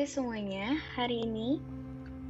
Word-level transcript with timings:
Hai 0.00 0.08
semuanya, 0.08 0.80
hari 0.96 1.28
ini 1.28 1.60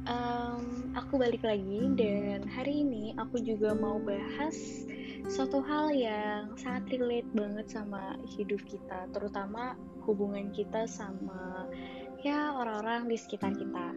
um, 0.03 0.91
aku 0.91 1.15
balik 1.15 1.39
lagi 1.39 1.87
dan 1.95 2.43
hari 2.51 2.83
ini 2.83 3.15
aku 3.15 3.39
juga 3.39 3.71
mau 3.71 3.95
bahas 3.95 4.83
suatu 5.31 5.63
hal 5.63 5.95
yang 5.95 6.51
sangat 6.59 6.99
relate 6.99 7.31
banget 7.31 7.71
sama 7.71 8.19
hidup 8.35 8.59
kita, 8.67 9.07
terutama 9.15 9.79
hubungan 10.03 10.51
kita 10.51 10.83
sama 10.83 11.63
ya 12.19 12.51
orang-orang 12.59 13.07
di 13.07 13.15
sekitar 13.15 13.55
kita. 13.55 13.95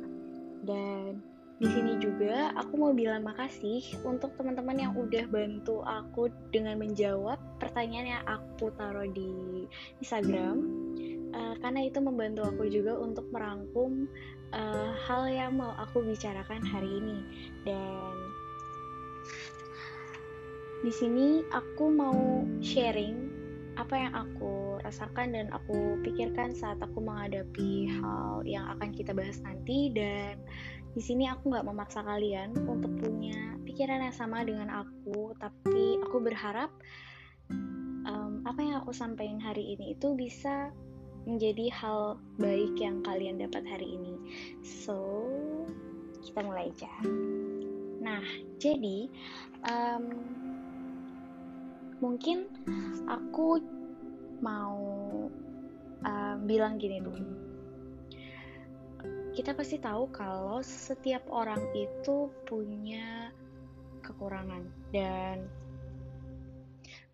Dan 0.62 1.18
di 1.58 1.66
sini 1.66 1.98
juga 1.98 2.54
aku 2.54 2.78
mau 2.78 2.94
bilang 2.94 3.26
makasih 3.26 3.82
untuk 4.06 4.38
teman-teman 4.38 4.86
yang 4.86 4.94
udah 4.94 5.26
bantu 5.26 5.82
aku 5.82 6.30
dengan 6.54 6.78
menjawab 6.78 7.42
pertanyaan 7.58 8.22
yang 8.22 8.24
aku 8.38 8.70
taruh 8.78 9.10
di 9.10 9.66
Instagram 9.98 10.62
uh, 11.34 11.54
karena 11.58 11.90
itu 11.90 11.98
membantu 11.98 12.46
aku 12.46 12.70
juga 12.70 12.94
untuk 12.96 13.26
merangkum 13.34 14.06
uh, 14.54 14.90
hal 15.04 15.26
yang 15.26 15.58
mau 15.58 15.74
aku 15.76 16.06
bicarakan 16.06 16.62
hari 16.62 16.88
ini. 17.02 17.18
Dan 17.66 18.14
di 20.86 20.92
sini 20.94 21.42
aku 21.50 21.90
mau 21.90 22.46
sharing 22.62 23.34
apa 23.74 23.94
yang 23.98 24.14
aku 24.14 24.78
rasakan 24.86 25.34
dan 25.34 25.50
aku 25.50 25.98
pikirkan 26.06 26.54
saat 26.54 26.78
aku 26.78 27.02
menghadapi 27.02 27.90
hal 27.98 28.46
yang 28.46 28.70
akan 28.78 28.94
kita 28.94 29.10
bahas 29.10 29.42
nanti. 29.42 29.90
Dan 29.90 30.38
di 30.94 31.02
sini 31.02 31.26
aku 31.26 31.50
nggak 31.50 31.66
memaksa 31.66 32.06
kalian 32.06 32.54
untuk 32.70 32.94
punya 33.02 33.58
pikiran 33.66 34.06
yang 34.06 34.14
sama 34.14 34.46
dengan 34.46 34.70
aku 34.70 35.34
tapi 35.42 35.98
aku 35.98 36.22
berharap 36.22 36.70
um, 38.06 38.46
apa 38.46 38.60
yang 38.62 38.78
aku 38.78 38.94
sampaikan 38.94 39.42
hari 39.42 39.74
ini 39.74 39.98
itu 39.98 40.14
bisa 40.14 40.70
menjadi 41.24 41.72
hal 41.72 42.20
baik 42.36 42.76
yang 42.76 43.00
kalian 43.04 43.40
dapat 43.40 43.64
hari 43.64 43.96
ini. 43.96 44.14
So, 44.64 45.24
kita 46.24 46.44
mulai 46.44 46.72
aja. 46.72 46.90
Nah, 48.04 48.24
jadi 48.60 49.08
um, 49.64 50.04
mungkin 52.04 52.48
aku 53.08 53.60
mau 54.44 54.76
um, 56.04 56.36
bilang 56.44 56.76
gini 56.76 57.00
dulu. 57.00 57.32
Kita 59.34 59.50
pasti 59.56 59.82
tahu 59.82 60.12
kalau 60.14 60.62
setiap 60.62 61.26
orang 61.32 61.58
itu 61.74 62.30
punya 62.46 63.34
kekurangan 64.04 64.62
dan 64.92 65.48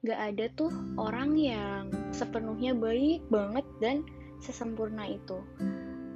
gak 0.00 0.20
ada 0.32 0.48
tuh 0.56 0.72
orang 0.96 1.36
yang 1.36 1.92
sepenuhnya 2.08 2.72
baik 2.72 3.20
banget 3.28 3.66
dan 3.84 4.00
sesempurna 4.40 5.04
itu. 5.04 5.44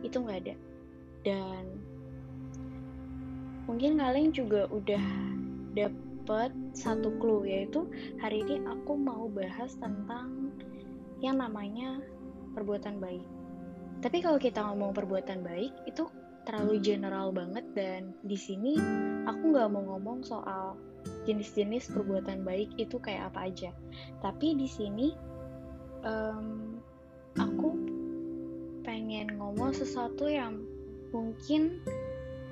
Itu 0.01 0.25
gak 0.25 0.49
ada. 0.49 0.57
Dan 1.25 1.63
mungkin 3.69 4.01
kalian 4.01 4.33
juga 4.33 4.65
udah 4.73 5.05
dapet 5.77 6.51
satu 6.73 7.13
clue 7.21 7.45
yaitu 7.45 7.85
hari 8.21 8.41
ini 8.45 8.65
aku 8.65 8.97
mau 8.97 9.29
bahas 9.29 9.77
tentang 9.77 10.53
yang 11.21 11.37
namanya 11.37 12.01
perbuatan 12.57 12.97
baik. 13.01 13.25
Tapi 14.01 14.21
kalau 14.25 14.41
kita 14.41 14.65
ngomong 14.65 14.97
perbuatan 14.97 15.45
baik 15.45 15.73
itu 15.85 16.09
terlalu 16.45 16.81
general 16.81 17.33
banget 17.33 17.65
dan 17.73 18.13
di 18.25 18.37
sini 18.37 18.77
aku 19.25 19.53
nggak 19.53 19.69
mau 19.73 19.97
ngomong 19.97 20.21
soal 20.25 20.77
jenis-jenis 21.25 21.91
perbuatan 21.93 22.45
baik 22.45 22.73
itu 22.77 22.97
kayak 23.01 23.33
apa 23.33 23.51
aja. 23.51 23.71
Tapi 24.21 24.57
di 24.57 24.69
sini 24.69 25.13
um, 26.05 26.79
aku 27.41 27.71
pengen 28.85 29.41
ngomong 29.41 29.73
sesuatu 29.73 30.29
yang 30.29 30.61
mungkin 31.11 31.81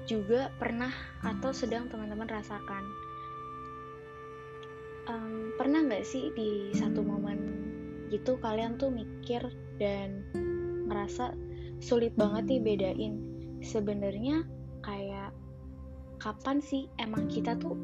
juga 0.08 0.50
pernah 0.58 0.90
atau 1.22 1.54
sedang 1.54 1.86
teman-teman 1.92 2.26
rasakan. 2.26 2.84
Um, 5.06 5.54
pernah 5.58 5.82
nggak 5.82 6.06
sih 6.06 6.30
di 6.34 6.70
satu 6.78 7.02
momen 7.02 7.38
gitu 8.12 8.38
kalian 8.38 8.78
tuh 8.78 8.92
mikir 8.92 9.42
dan 9.80 10.22
ngerasa 10.86 11.34
sulit 11.82 12.14
banget 12.14 12.46
nih 12.46 12.62
bedain 12.62 13.14
sebenarnya 13.64 14.46
kayak 14.84 15.34
kapan 16.22 16.62
sih 16.62 16.86
emang 17.02 17.26
kita 17.26 17.58
tuh 17.58 17.74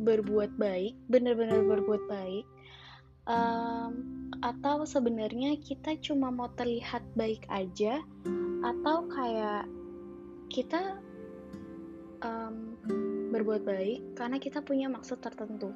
berbuat 0.00 0.56
baik, 0.60 0.96
benar-benar 1.08 1.64
berbuat 1.64 2.02
baik, 2.08 2.46
um, 3.28 3.92
atau 4.44 4.84
sebenarnya 4.84 5.56
kita 5.60 5.96
cuma 6.04 6.28
mau 6.28 6.52
terlihat 6.54 7.02
baik 7.16 7.44
aja, 7.48 8.00
atau 8.64 9.06
kayak 9.08 9.64
kita 10.52 11.00
um, 12.22 12.76
berbuat 13.34 13.62
baik 13.66 14.16
karena 14.16 14.36
kita 14.40 14.62
punya 14.62 14.86
maksud 14.88 15.20
tertentu. 15.20 15.74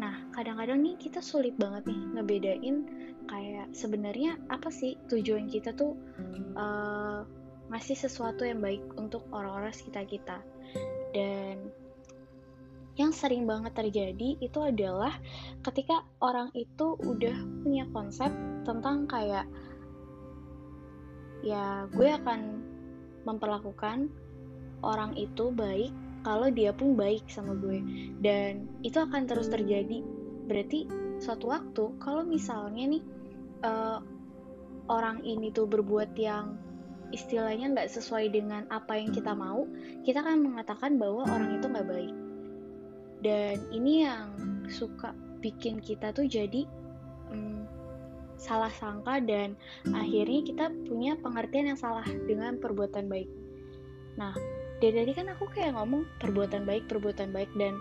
Nah, 0.00 0.24
kadang-kadang 0.32 0.80
nih 0.80 0.96
kita 0.96 1.20
sulit 1.20 1.52
banget 1.60 1.84
nih 1.92 2.00
ngebedain 2.16 2.76
kayak 3.28 3.68
sebenarnya 3.76 4.40
apa 4.48 4.72
sih 4.72 4.96
tujuan 5.12 5.44
kita 5.52 5.76
tuh 5.76 5.92
uh, 6.56 7.22
ngasih 7.68 8.08
sesuatu 8.08 8.42
yang 8.48 8.64
baik 8.64 8.80
untuk 8.96 9.28
orang-orang 9.30 9.70
sekitar 9.76 10.08
kita. 10.08 10.40
Dan 11.12 11.68
yang 12.98 13.14
sering 13.14 13.46
banget 13.46 13.72
terjadi 13.76 14.38
itu 14.42 14.58
adalah 14.58 15.14
ketika 15.62 16.02
orang 16.18 16.50
itu 16.58 16.98
udah 16.98 17.36
punya 17.62 17.86
konsep 17.94 18.30
tentang 18.66 19.06
kayak 19.06 19.46
ya 21.40 21.86
gue 21.94 22.08
akan 22.10 22.60
memperlakukan 23.24 24.10
orang 24.80 25.12
itu 25.16 25.52
baik 25.52 25.92
kalau 26.20 26.52
dia 26.52 26.72
pun 26.72 26.96
baik 26.96 27.24
sama 27.32 27.56
gue. 27.56 27.80
Dan 28.20 28.68
itu 28.84 29.00
akan 29.00 29.24
terus 29.24 29.48
terjadi. 29.48 30.04
Berarti 30.44 30.84
suatu 31.20 31.52
waktu 31.52 31.84
kalau 32.00 32.24
misalnya 32.24 32.96
nih 32.96 33.02
uh, 33.64 34.00
orang 34.88 35.22
ini 35.24 35.52
tuh 35.52 35.68
berbuat 35.68 36.16
yang 36.16 36.56
istilahnya 37.10 37.72
nggak 37.74 37.90
sesuai 37.90 38.30
dengan 38.30 38.64
apa 38.70 38.94
yang 38.94 39.10
kita 39.10 39.34
mau 39.34 39.66
kita 40.06 40.22
akan 40.22 40.46
mengatakan 40.46 40.94
bahwa 40.94 41.26
orang 41.26 41.58
itu 41.58 41.66
nggak 41.66 41.88
baik 41.90 42.14
dan 43.20 43.60
ini 43.72 44.04
yang 44.04 44.32
suka 44.68 45.12
bikin 45.40 45.80
kita 45.80 46.12
tuh 46.12 46.28
jadi 46.28 46.68
um, 47.32 47.64
salah 48.40 48.72
sangka 48.72 49.20
dan 49.20 49.52
akhirnya 49.92 50.40
kita 50.44 50.72
punya 50.88 51.12
pengertian 51.20 51.72
yang 51.72 51.80
salah 51.80 52.04
dengan 52.24 52.56
perbuatan 52.56 53.08
baik. 53.08 53.28
Nah, 54.16 54.32
dari 54.80 54.96
tadi 54.96 55.12
kan 55.12 55.28
aku 55.28 55.44
kayak 55.52 55.76
ngomong 55.76 56.08
perbuatan 56.18 56.64
baik, 56.64 56.88
perbuatan 56.88 57.36
baik 57.36 57.52
dan 57.60 57.76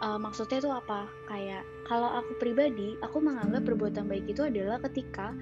uh, 0.00 0.16
maksudnya 0.16 0.64
tuh 0.64 0.72
apa? 0.72 1.04
Kayak 1.28 1.62
kalau 1.84 2.08
aku 2.08 2.40
pribadi, 2.40 2.96
aku 3.04 3.20
menganggap 3.20 3.68
perbuatan 3.68 4.08
baik 4.08 4.24
itu 4.28 4.48
adalah 4.48 4.80
ketika 4.88 5.36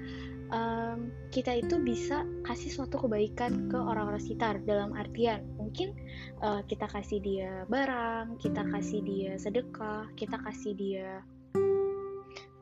um, 0.51 1.11
kita 1.31 1.59
itu 1.59 1.79
bisa 1.81 2.23
kasih 2.43 2.71
suatu 2.71 2.99
kebaikan 2.99 3.67
ke 3.67 3.77
orang-orang 3.77 4.21
sekitar 4.21 4.59
dalam 4.63 4.95
artian 4.95 5.43
mungkin 5.59 5.93
uh, 6.41 6.63
kita 6.65 6.87
kasih 6.87 7.19
dia 7.19 7.51
barang, 7.67 8.39
kita 8.39 8.63
kasih 8.71 9.03
dia 9.03 9.33
sedekah, 9.35 10.07
kita 10.15 10.39
kasih 10.41 10.73
dia 10.73 11.11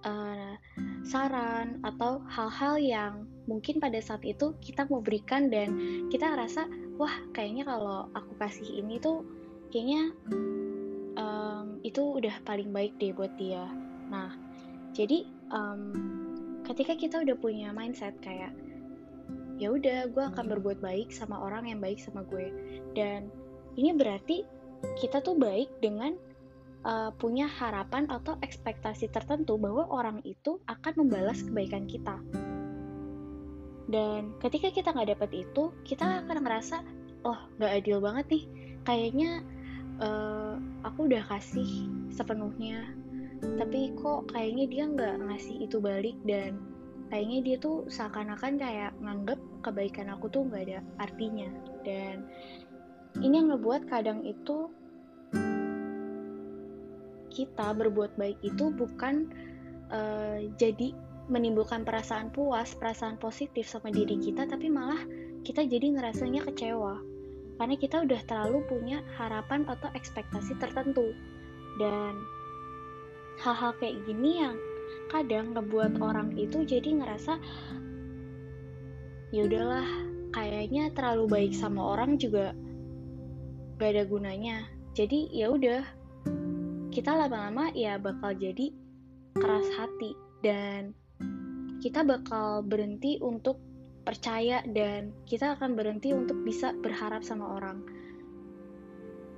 uh, 0.06 0.54
saran 1.06 1.82
atau 1.86 2.22
hal-hal 2.30 2.76
yang 2.82 3.14
mungkin 3.46 3.78
pada 3.78 4.02
saat 4.02 4.26
itu 4.26 4.58
kita 4.62 4.90
mau 4.90 5.02
berikan 5.02 5.54
dan 5.54 5.78
kita 6.10 6.34
ngerasa 6.34 6.66
wah 6.98 7.14
kayaknya 7.34 7.70
kalau 7.70 8.10
aku 8.18 8.34
kasih 8.42 8.82
ini 8.82 8.98
tuh 8.98 9.22
kayaknya 9.70 10.14
um, 11.18 11.78
itu 11.86 12.02
udah 12.02 12.42
paling 12.42 12.74
baik 12.74 12.98
deh 12.98 13.14
buat 13.14 13.34
dia. 13.38 13.70
Nah 14.10 14.34
jadi 14.96 15.30
um, 15.54 16.25
ketika 16.66 16.98
kita 16.98 17.16
udah 17.22 17.38
punya 17.38 17.70
mindset 17.72 18.18
kayak 18.20 18.52
ya 19.56 19.72
udah 19.72 20.12
gue 20.12 20.24
akan 20.36 20.46
berbuat 20.52 20.84
baik 20.84 21.16
sama 21.16 21.40
orang 21.40 21.70
yang 21.72 21.80
baik 21.80 22.02
sama 22.02 22.28
gue. 22.28 22.52
Dan 22.92 23.32
ini 23.80 23.96
berarti 23.96 24.44
kita 25.00 25.24
tuh 25.24 25.40
baik 25.40 25.80
dengan 25.80 26.18
uh, 26.84 27.12
punya 27.16 27.48
harapan 27.48 28.10
atau 28.12 28.36
ekspektasi 28.44 29.10
tertentu 29.14 29.56
bahwa 29.56 29.88
orang 29.88 30.20
itu 30.28 30.60
akan 30.68 31.06
membalas 31.06 31.46
kebaikan 31.46 31.88
kita. 31.88 32.20
Dan 33.86 34.36
ketika 34.42 34.74
kita 34.74 34.92
nggak 34.92 35.16
dapet 35.16 35.46
itu 35.46 35.72
kita 35.86 36.26
akan 36.26 36.42
ngerasa 36.42 36.82
oh 37.24 37.40
nggak 37.62 37.74
adil 37.84 38.04
banget 38.04 38.26
nih. 38.28 38.44
Kayaknya 38.86 39.42
uh, 40.04 40.60
aku 40.84 41.08
udah 41.08 41.24
kasih 41.26 41.90
sepenuhnya 42.12 43.05
tapi 43.56 43.94
kok 43.98 44.30
kayaknya 44.34 44.66
dia 44.68 44.84
nggak 44.90 45.16
ngasih 45.30 45.56
itu 45.66 45.78
balik 45.78 46.18
dan 46.26 46.58
kayaknya 47.10 47.40
dia 47.46 47.56
tuh 47.62 47.86
seakan-akan 47.88 48.58
kayak 48.58 48.92
nganggep 49.00 49.40
kebaikan 49.62 50.10
aku 50.10 50.30
tuh 50.30 50.46
nggak 50.50 50.64
ada 50.70 50.80
artinya. 51.02 51.50
Dan 51.86 52.26
ini 53.22 53.34
yang 53.40 53.54
ngebuat 53.54 53.88
kadang 53.88 54.26
itu 54.26 54.70
kita 57.36 57.68
berbuat 57.76 58.16
baik 58.16 58.40
itu 58.42 58.72
bukan 58.72 59.28
uh, 59.92 60.40
jadi 60.56 60.96
menimbulkan 61.28 61.84
perasaan 61.84 62.30
puas, 62.30 62.78
perasaan 62.78 63.18
positif 63.18 63.66
sama 63.66 63.90
diri 63.90 64.16
kita, 64.22 64.46
tapi 64.46 64.70
malah 64.70 65.02
kita 65.42 65.66
jadi 65.66 65.98
ngerasanya 65.98 66.46
kecewa. 66.48 67.02
Karena 67.56 67.76
kita 67.80 68.04
udah 68.04 68.22
terlalu 68.28 68.60
punya 68.68 69.00
harapan 69.18 69.66
atau 69.66 69.90
ekspektasi 69.96 70.60
tertentu. 70.60 71.16
Dan 71.76 72.14
hal-hal 73.42 73.72
kayak 73.80 74.00
gini 74.08 74.44
yang 74.44 74.56
kadang 75.12 75.54
ngebuat 75.54 76.02
orang 76.02 76.34
itu 76.36 76.64
jadi 76.66 77.02
ngerasa 77.02 77.38
ya 79.34 79.42
udahlah 79.46 79.88
kayaknya 80.32 80.92
terlalu 80.96 81.26
baik 81.28 81.54
sama 81.56 81.96
orang 81.96 82.20
juga 82.20 82.56
gak 83.80 83.92
ada 83.92 84.04
gunanya 84.08 84.68
jadi 84.96 85.28
ya 85.32 85.52
udah 85.52 85.84
kita 86.96 87.12
lama-lama 87.12 87.76
ya 87.76 88.00
bakal 88.00 88.32
jadi 88.32 88.72
keras 89.36 89.68
hati 89.76 90.16
dan 90.40 90.96
kita 91.84 92.08
bakal 92.08 92.64
berhenti 92.64 93.20
untuk 93.20 93.60
percaya 94.06 94.64
dan 94.64 95.12
kita 95.28 95.60
akan 95.60 95.76
berhenti 95.76 96.14
untuk 96.14 96.40
bisa 96.46 96.72
berharap 96.78 97.26
sama 97.26 97.58
orang. 97.58 97.84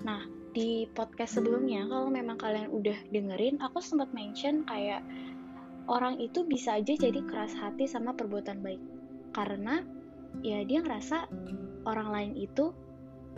Nah, 0.04 0.22
di 0.58 0.90
podcast 0.98 1.38
sebelumnya 1.38 1.86
kalau 1.86 2.10
memang 2.10 2.42
kalian 2.42 2.74
udah 2.74 2.98
dengerin, 3.14 3.62
aku 3.62 3.78
sempat 3.78 4.10
mention 4.10 4.66
kayak 4.66 5.06
orang 5.86 6.18
itu 6.18 6.42
bisa 6.50 6.82
aja 6.82 6.98
jadi 6.98 7.22
keras 7.30 7.54
hati 7.54 7.86
sama 7.86 8.18
perbuatan 8.18 8.66
baik. 8.66 8.82
Karena 9.38 9.86
ya 10.42 10.66
dia 10.66 10.82
ngerasa 10.82 11.30
orang 11.86 12.10
lain 12.10 12.34
itu 12.34 12.74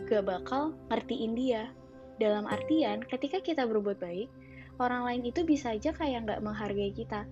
gak 0.08 0.24
bakal 0.24 0.72
ngertiin 0.88 1.36
dia. 1.36 1.68
Dalam 2.16 2.48
artian, 2.48 3.04
ketika 3.04 3.44
kita 3.44 3.68
berbuat 3.68 4.00
baik, 4.00 4.32
orang 4.80 5.04
lain 5.04 5.22
itu 5.28 5.44
bisa 5.44 5.76
aja 5.76 5.92
kayak 5.92 6.24
gak 6.24 6.40
menghargai 6.40 6.88
kita. 6.96 7.28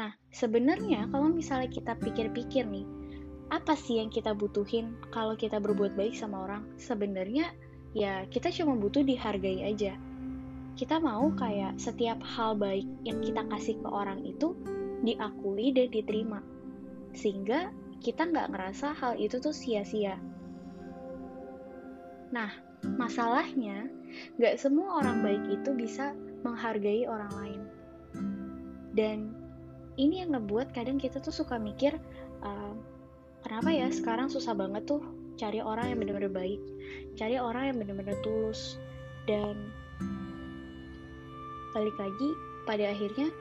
Nah, 0.00 0.16
sebenarnya 0.32 1.12
kalau 1.12 1.28
misalnya 1.28 1.68
kita 1.68 1.92
pikir-pikir 2.00 2.64
nih, 2.64 2.88
apa 3.52 3.76
sih 3.76 4.00
yang 4.00 4.08
kita 4.08 4.32
butuhin 4.32 4.96
kalau 5.12 5.36
kita 5.36 5.60
berbuat 5.60 5.92
baik 5.92 6.16
sama 6.16 6.48
orang? 6.48 6.64
Sebenarnya 6.80 7.52
ya 7.96 8.26
kita 8.30 8.50
cuma 8.54 8.78
butuh 8.78 9.02
dihargai 9.02 9.66
aja. 9.66 9.98
Kita 10.78 10.96
mau 11.02 11.28
kayak 11.36 11.76
setiap 11.76 12.22
hal 12.24 12.56
baik 12.56 12.86
yang 13.04 13.20
kita 13.20 13.44
kasih 13.50 13.76
ke 13.82 13.88
orang 13.90 14.24
itu 14.24 14.56
diakui 15.04 15.74
dan 15.74 15.88
diterima. 15.92 16.40
Sehingga 17.12 17.74
kita 18.00 18.24
nggak 18.30 18.48
ngerasa 18.54 18.96
hal 18.96 19.12
itu 19.20 19.36
tuh 19.42 19.52
sia-sia. 19.52 20.16
Nah, 22.32 22.48
masalahnya 22.96 23.90
nggak 24.40 24.56
semua 24.56 25.04
orang 25.04 25.20
baik 25.20 25.44
itu 25.60 25.70
bisa 25.76 26.16
menghargai 26.46 27.04
orang 27.04 27.32
lain. 27.36 27.62
Dan 28.96 29.18
ini 30.00 30.24
yang 30.24 30.32
ngebuat 30.32 30.72
kadang 30.72 30.96
kita 30.96 31.20
tuh 31.20 31.34
suka 31.34 31.60
mikir, 31.60 32.00
uh, 32.40 32.72
kenapa 33.44 33.68
ya 33.68 33.92
sekarang 33.92 34.32
susah 34.32 34.56
banget 34.56 34.88
tuh 34.88 35.02
cari 35.40 35.64
orang 35.64 35.96
yang 35.96 35.98
benar-benar 36.04 36.32
baik 36.36 36.60
cari 37.16 37.40
orang 37.40 37.72
yang 37.72 37.76
benar-benar 37.80 38.20
tulus 38.20 38.76
dan 39.24 39.56
balik 41.72 41.96
lagi 41.96 42.28
pada 42.68 42.92
akhirnya 42.92 43.32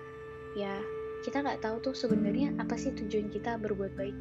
ya 0.55 0.79
kita 1.25 1.43
nggak 1.43 1.59
tahu 1.59 1.75
tuh 1.83 1.95
sebenarnya 1.95 2.55
apa 2.61 2.79
sih 2.79 2.95
tujuan 2.95 3.27
kita 3.27 3.59
berbuat 3.59 3.91
baik. 3.99 4.15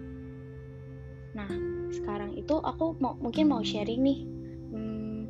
Nah 1.38 1.50
sekarang 1.94 2.34
itu 2.34 2.58
aku 2.58 2.98
mau 2.98 3.14
mungkin 3.22 3.46
mau 3.46 3.62
sharing 3.62 4.02
nih 4.02 4.20
hmm, 4.74 5.20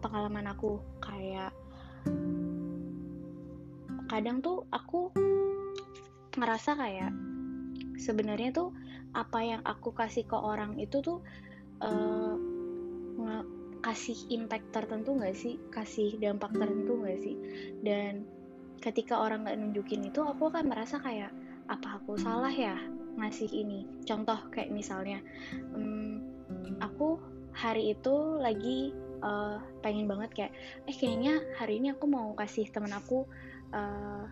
pengalaman 0.00 0.48
aku. 0.48 0.80
Kayak 1.04 1.52
kadang 4.08 4.40
tuh 4.40 4.64
aku 4.72 5.12
ngerasa 6.40 6.72
kayak 6.80 7.12
sebenarnya 8.00 8.56
tuh 8.56 8.72
apa 9.12 9.38
yang 9.44 9.60
aku 9.64 9.92
kasih 9.92 10.24
ke 10.24 10.36
orang 10.36 10.80
itu 10.80 11.04
tuh 11.04 11.20
uh, 11.84 12.36
kasih 13.82 14.14
impact 14.30 14.70
tertentu 14.70 15.12
nggak 15.18 15.36
sih? 15.36 15.58
Kasih 15.74 16.16
dampak 16.22 16.54
tertentu 16.54 17.02
nggak 17.02 17.18
sih? 17.18 17.36
Dan 17.82 18.24
ketika 18.78 19.18
orang 19.18 19.44
nggak 19.44 19.58
nunjukin 19.58 20.06
itu 20.06 20.22
aku 20.22 20.48
akan 20.48 20.70
merasa 20.70 21.02
kayak 21.02 21.34
apa 21.66 21.98
aku 22.00 22.14
salah 22.16 22.50
ya 22.54 22.78
ngasih 23.18 23.50
ini? 23.50 23.84
Contoh 24.06 24.38
kayak 24.54 24.70
misalnya 24.70 25.18
um, 25.74 26.22
aku 26.78 27.18
hari 27.52 27.92
itu 27.92 28.38
lagi 28.38 28.94
uh, 29.20 29.58
pengen 29.82 30.06
banget 30.08 30.30
kayak 30.32 30.52
eh 30.86 30.94
kayaknya 30.94 31.42
hari 31.58 31.82
ini 31.82 31.92
aku 31.92 32.06
mau 32.06 32.32
kasih 32.38 32.70
temen 32.70 32.94
aku 32.94 33.26
uh, 33.74 34.24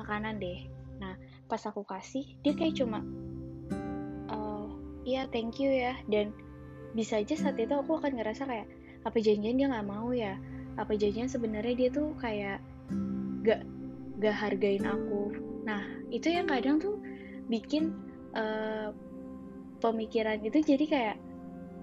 makanan 0.00 0.40
deh. 0.40 0.66
Nah 0.98 1.14
pas 1.46 1.60
aku 1.68 1.84
kasih 1.84 2.24
dia 2.40 2.56
kayak 2.56 2.80
cuma 2.80 3.04
iya 5.06 5.30
thank 5.30 5.62
you 5.62 5.70
ya. 5.70 5.94
Dan 6.10 6.34
bisa 6.92 7.22
aja 7.22 7.38
saat 7.38 7.56
itu 7.56 7.72
aku 7.72 8.02
akan 8.02 8.18
ngerasa 8.18 8.44
kayak 8.44 8.66
apa 9.06 9.16
janjian 9.22 9.56
dia 9.56 9.70
nggak 9.70 9.88
mau 9.88 10.10
ya? 10.10 10.36
Apa 10.76 10.98
janjian 10.98 11.30
sebenarnya 11.30 11.74
dia 11.78 11.88
tuh 11.88 12.12
kayak 12.18 12.58
gak 13.46 13.62
gak 14.18 14.36
hargain 14.36 14.84
aku? 14.84 15.32
Nah 15.64 15.80
itu 16.10 16.28
yang 16.28 16.50
kadang 16.50 16.82
tuh 16.82 16.98
bikin 17.46 17.94
uh, 18.34 18.90
pemikiran 19.78 20.42
itu 20.42 20.58
jadi 20.60 20.84
kayak 20.84 21.16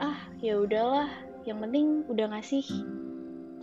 ah 0.04 0.20
ya 0.44 0.60
udahlah 0.60 1.08
yang 1.48 1.64
penting 1.64 2.04
udah 2.12 2.36
ngasih. 2.36 2.66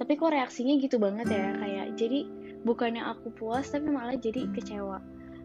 Tapi 0.00 0.16
kok 0.16 0.32
reaksinya 0.32 0.80
gitu 0.80 0.96
banget 0.96 1.28
ya? 1.28 1.52
Kayak 1.60 1.86
jadi 2.00 2.24
bukannya 2.64 3.04
aku 3.04 3.28
puas 3.36 3.68
tapi 3.68 3.92
malah 3.92 4.16
jadi 4.16 4.48
kecewa. 4.56 4.98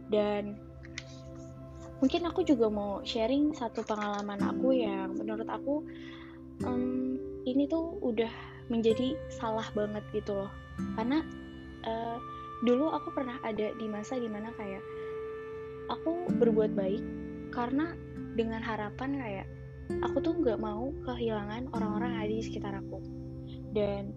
Dan 0.07 0.55
mungkin 2.03 2.27
aku 2.27 2.43
juga 2.43 2.67
mau 2.67 2.99
sharing 3.05 3.55
satu 3.55 3.85
pengalaman 3.87 4.39
aku 4.43 4.75
yang 4.75 5.15
menurut 5.15 5.47
aku 5.47 5.85
um, 6.63 7.15
ini 7.47 7.69
tuh 7.69 7.95
udah 8.03 8.31
menjadi 8.67 9.13
salah 9.29 9.65
banget 9.77 10.01
gitu 10.11 10.33
loh. 10.33 10.51
Karena 10.97 11.21
uh, 11.85 12.17
dulu 12.65 12.91
aku 12.91 13.13
pernah 13.13 13.37
ada 13.45 13.71
di 13.77 13.85
masa 13.87 14.17
di 14.17 14.27
mana 14.27 14.49
kayak 14.57 14.81
aku 15.93 16.25
berbuat 16.41 16.73
baik 16.73 17.03
karena 17.53 17.93
dengan 18.35 18.59
harapan 18.59 19.15
kayak 19.15 19.47
aku 20.01 20.17
tuh 20.19 20.33
nggak 20.41 20.57
mau 20.57 20.89
kehilangan 21.05 21.69
orang-orang 21.77 22.17
yang 22.17 22.21
ada 22.25 22.33
di 22.33 22.43
sekitar 22.43 22.73
aku. 22.75 22.99
Dan 23.75 24.11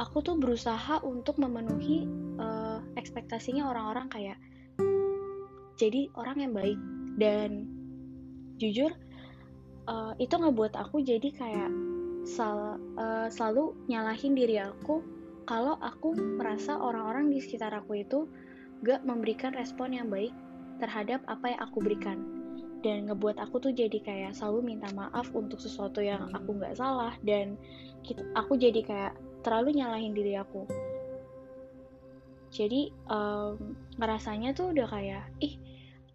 aku 0.00 0.24
tuh 0.24 0.36
berusaha 0.40 1.00
untuk 1.06 1.38
memenuhi 1.38 2.08
uh, 2.40 2.82
ekspektasinya 2.98 3.70
orang-orang 3.70 4.10
kayak 4.10 4.38
jadi 5.82 6.06
orang 6.14 6.38
yang 6.38 6.52
baik. 6.54 6.78
Dan 7.18 7.66
jujur 8.62 8.94
uh, 9.90 10.14
itu 10.22 10.34
ngebuat 10.38 10.78
aku 10.78 11.02
jadi 11.02 11.28
kayak 11.34 11.70
sal 12.22 12.78
uh, 12.94 13.26
selalu 13.26 13.74
nyalahin 13.90 14.38
diri 14.38 14.62
aku 14.62 15.02
kalau 15.42 15.74
aku 15.82 16.14
merasa 16.14 16.78
orang-orang 16.78 17.34
di 17.34 17.42
sekitar 17.42 17.74
aku 17.74 17.98
itu 17.98 18.30
gak 18.86 19.02
memberikan 19.02 19.50
respon 19.50 19.90
yang 19.90 20.06
baik 20.06 20.30
terhadap 20.78 21.18
apa 21.26 21.54
yang 21.54 21.60
aku 21.66 21.82
berikan. 21.82 22.18
Dan 22.82 23.06
ngebuat 23.06 23.38
aku 23.38 23.62
tuh 23.62 23.74
jadi 23.74 23.98
kayak 24.02 24.34
selalu 24.34 24.74
minta 24.74 24.90
maaf 24.94 25.30
untuk 25.34 25.62
sesuatu 25.62 26.02
yang 26.02 26.30
aku 26.34 26.58
nggak 26.58 26.74
salah. 26.74 27.14
Dan 27.22 27.54
kita, 28.02 28.26
aku 28.34 28.58
jadi 28.58 28.82
kayak 28.82 29.14
terlalu 29.46 29.78
nyalahin 29.78 30.10
diri 30.10 30.34
aku. 30.34 30.66
Jadi 32.50 32.90
um, 33.06 33.78
ngerasanya 34.02 34.50
tuh 34.58 34.74
udah 34.74 34.86
kayak 34.90 35.30
ih 35.38 35.54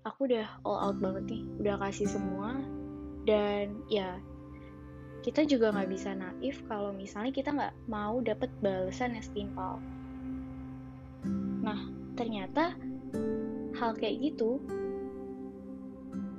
aku 0.08 0.32
udah 0.32 0.48
all 0.64 0.80
out 0.80 0.98
banget 1.04 1.24
nih 1.38 1.44
udah 1.60 1.76
kasih 1.84 2.08
semua. 2.08 2.56
Dan 3.28 3.84
ya 3.92 4.16
kita 5.22 5.44
juga 5.44 5.76
nggak 5.76 5.92
bisa 5.92 6.16
naif 6.16 6.64
kalau 6.72 6.96
misalnya 6.96 7.36
kita 7.36 7.52
nggak 7.52 7.76
mau 7.92 8.24
dapet 8.24 8.48
balasan 8.64 9.20
yang 9.20 9.26
setimpal. 9.26 9.84
Nah 11.62 11.80
ternyata 12.16 12.74
hal 13.78 13.92
kayak 14.00 14.34
gitu 14.34 14.64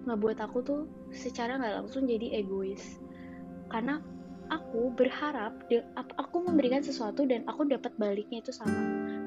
ngebuat 0.09 0.41
aku 0.41 0.59
tuh 0.65 0.81
secara 1.13 1.61
nggak 1.61 1.85
langsung 1.85 2.09
jadi 2.09 2.41
egois. 2.41 2.97
Karena 3.69 4.01
aku 4.49 4.93
berharap 4.97 5.53
aku 6.17 6.37
memberikan 6.45 6.81
sesuatu 6.81 7.25
dan 7.25 7.45
aku 7.49 7.69
dapat 7.69 7.93
baliknya 8.01 8.41
itu 8.41 8.53
sama. 8.53 8.77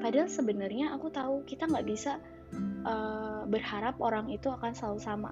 Padahal 0.02 0.26
sebenarnya 0.26 0.94
aku 0.94 1.08
tahu 1.10 1.46
kita 1.46 1.70
nggak 1.70 1.86
bisa 1.86 2.18
uh, 2.86 3.46
berharap 3.46 3.98
orang 4.02 4.30
itu 4.30 4.50
akan 4.50 4.74
selalu 4.74 5.00
sama. 5.00 5.30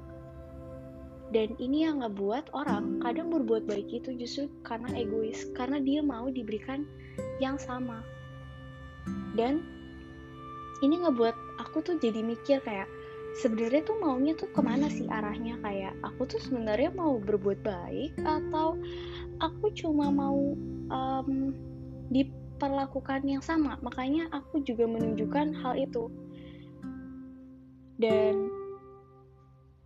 Dan 1.30 1.54
ini 1.62 1.86
yang 1.86 2.02
ngebuat 2.02 2.50
orang 2.58 2.98
kadang 3.06 3.30
berbuat 3.30 3.66
baik 3.70 3.86
itu 3.94 4.10
justru 4.18 4.50
karena 4.66 4.90
egois 4.98 5.46
karena 5.54 5.78
dia 5.78 6.02
mau 6.02 6.26
diberikan 6.26 6.82
yang 7.38 7.54
sama. 7.54 8.02
Dan 9.38 9.62
ini 10.82 10.98
ngebuat 11.06 11.62
aku 11.62 11.86
tuh 11.86 11.94
jadi 12.02 12.18
mikir 12.24 12.58
kayak 12.66 12.90
sebenarnya 13.38 13.86
tuh 13.86 13.96
maunya 14.02 14.34
tuh 14.34 14.50
ke 14.50 14.60
mana 14.62 14.90
sih 14.90 15.06
arahnya? 15.06 15.58
Kayak 15.62 15.94
aku 16.02 16.26
tuh 16.26 16.40
sebenarnya 16.42 16.90
mau 16.90 17.22
berbuat 17.22 17.62
baik 17.62 18.18
atau 18.26 18.74
aku 19.38 19.70
cuma 19.78 20.10
mau 20.10 20.54
um, 20.90 21.54
diperlakukan 22.10 23.22
yang 23.22 23.42
sama? 23.44 23.78
Makanya 23.84 24.26
aku 24.34 24.62
juga 24.66 24.90
menunjukkan 24.90 25.54
hal 25.62 25.78
itu. 25.78 26.10
Dan 28.00 28.48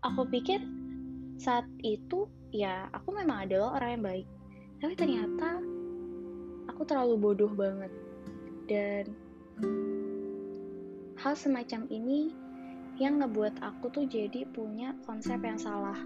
aku 0.06 0.24
pikir 0.30 0.62
saat 1.36 1.66
itu 1.82 2.30
ya 2.54 2.86
aku 2.94 3.10
memang 3.10 3.50
adalah 3.50 3.76
orang 3.76 3.90
yang 3.98 4.04
baik. 4.04 4.26
Tapi 4.80 4.94
ternyata 4.96 5.58
aku 6.70 6.82
terlalu 6.86 7.14
bodoh 7.20 7.52
banget. 7.52 7.92
Dan 8.64 9.12
hal 11.20 11.34
semacam 11.36 11.84
ini 11.92 12.43
yang 12.98 13.18
ngebuat 13.22 13.58
aku 13.58 13.90
tuh 13.90 14.06
jadi 14.06 14.46
punya 14.50 14.94
konsep 15.06 15.38
yang 15.42 15.58
salah 15.58 15.98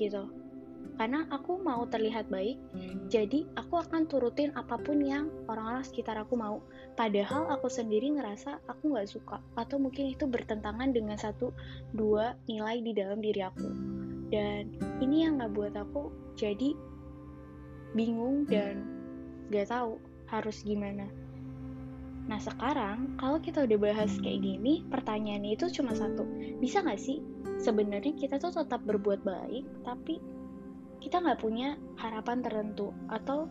gitu. 0.00 0.26
Karena 0.96 1.24
aku 1.32 1.60
mau 1.60 1.88
terlihat 1.88 2.28
baik 2.28 2.60
jadi 3.08 3.48
aku 3.56 3.80
akan 3.80 4.04
turutin 4.04 4.52
apa 4.52 4.76
pun 4.76 5.00
yang 5.00 5.32
orang-orang 5.48 5.84
sekitar 5.84 6.16
aku 6.20 6.36
mau. 6.36 6.60
Padahal 6.96 7.48
aku 7.48 7.72
sendiri 7.72 8.12
ngerasa 8.12 8.60
aku 8.68 8.92
nggak 8.92 9.08
suka 9.08 9.40
atau 9.56 9.80
mungkin 9.80 10.12
itu 10.12 10.28
bertentangan 10.28 10.92
dengan 10.92 11.16
satu 11.16 11.52
dua 11.96 12.36
nilai 12.44 12.84
di 12.84 12.92
dalam 12.92 13.20
diri 13.24 13.40
aku. 13.40 13.68
Dan 14.28 14.76
ini 15.00 15.24
yang 15.24 15.40
nggak 15.40 15.52
buat 15.56 15.74
aku 15.76 16.12
jadi 16.36 16.76
bingung 17.94 18.46
dan 18.46 18.86
gak 19.50 19.66
tahu 19.66 19.98
harus 20.30 20.62
gimana 20.62 21.10
Nah 22.30 22.38
sekarang 22.38 23.18
kalau 23.18 23.42
kita 23.42 23.66
udah 23.66 23.78
bahas 23.90 24.14
kayak 24.22 24.38
gini, 24.38 24.86
pertanyaannya 24.86 25.58
itu 25.58 25.66
cuma 25.74 25.98
satu, 25.98 26.22
bisa 26.62 26.78
nggak 26.78 27.02
sih 27.02 27.18
sebenarnya 27.58 28.14
kita 28.14 28.38
tuh 28.38 28.54
tetap 28.54 28.86
berbuat 28.86 29.26
baik, 29.26 29.66
tapi 29.82 30.22
kita 31.02 31.18
nggak 31.18 31.42
punya 31.42 31.74
harapan 31.98 32.38
tertentu 32.38 32.94
atau 33.10 33.50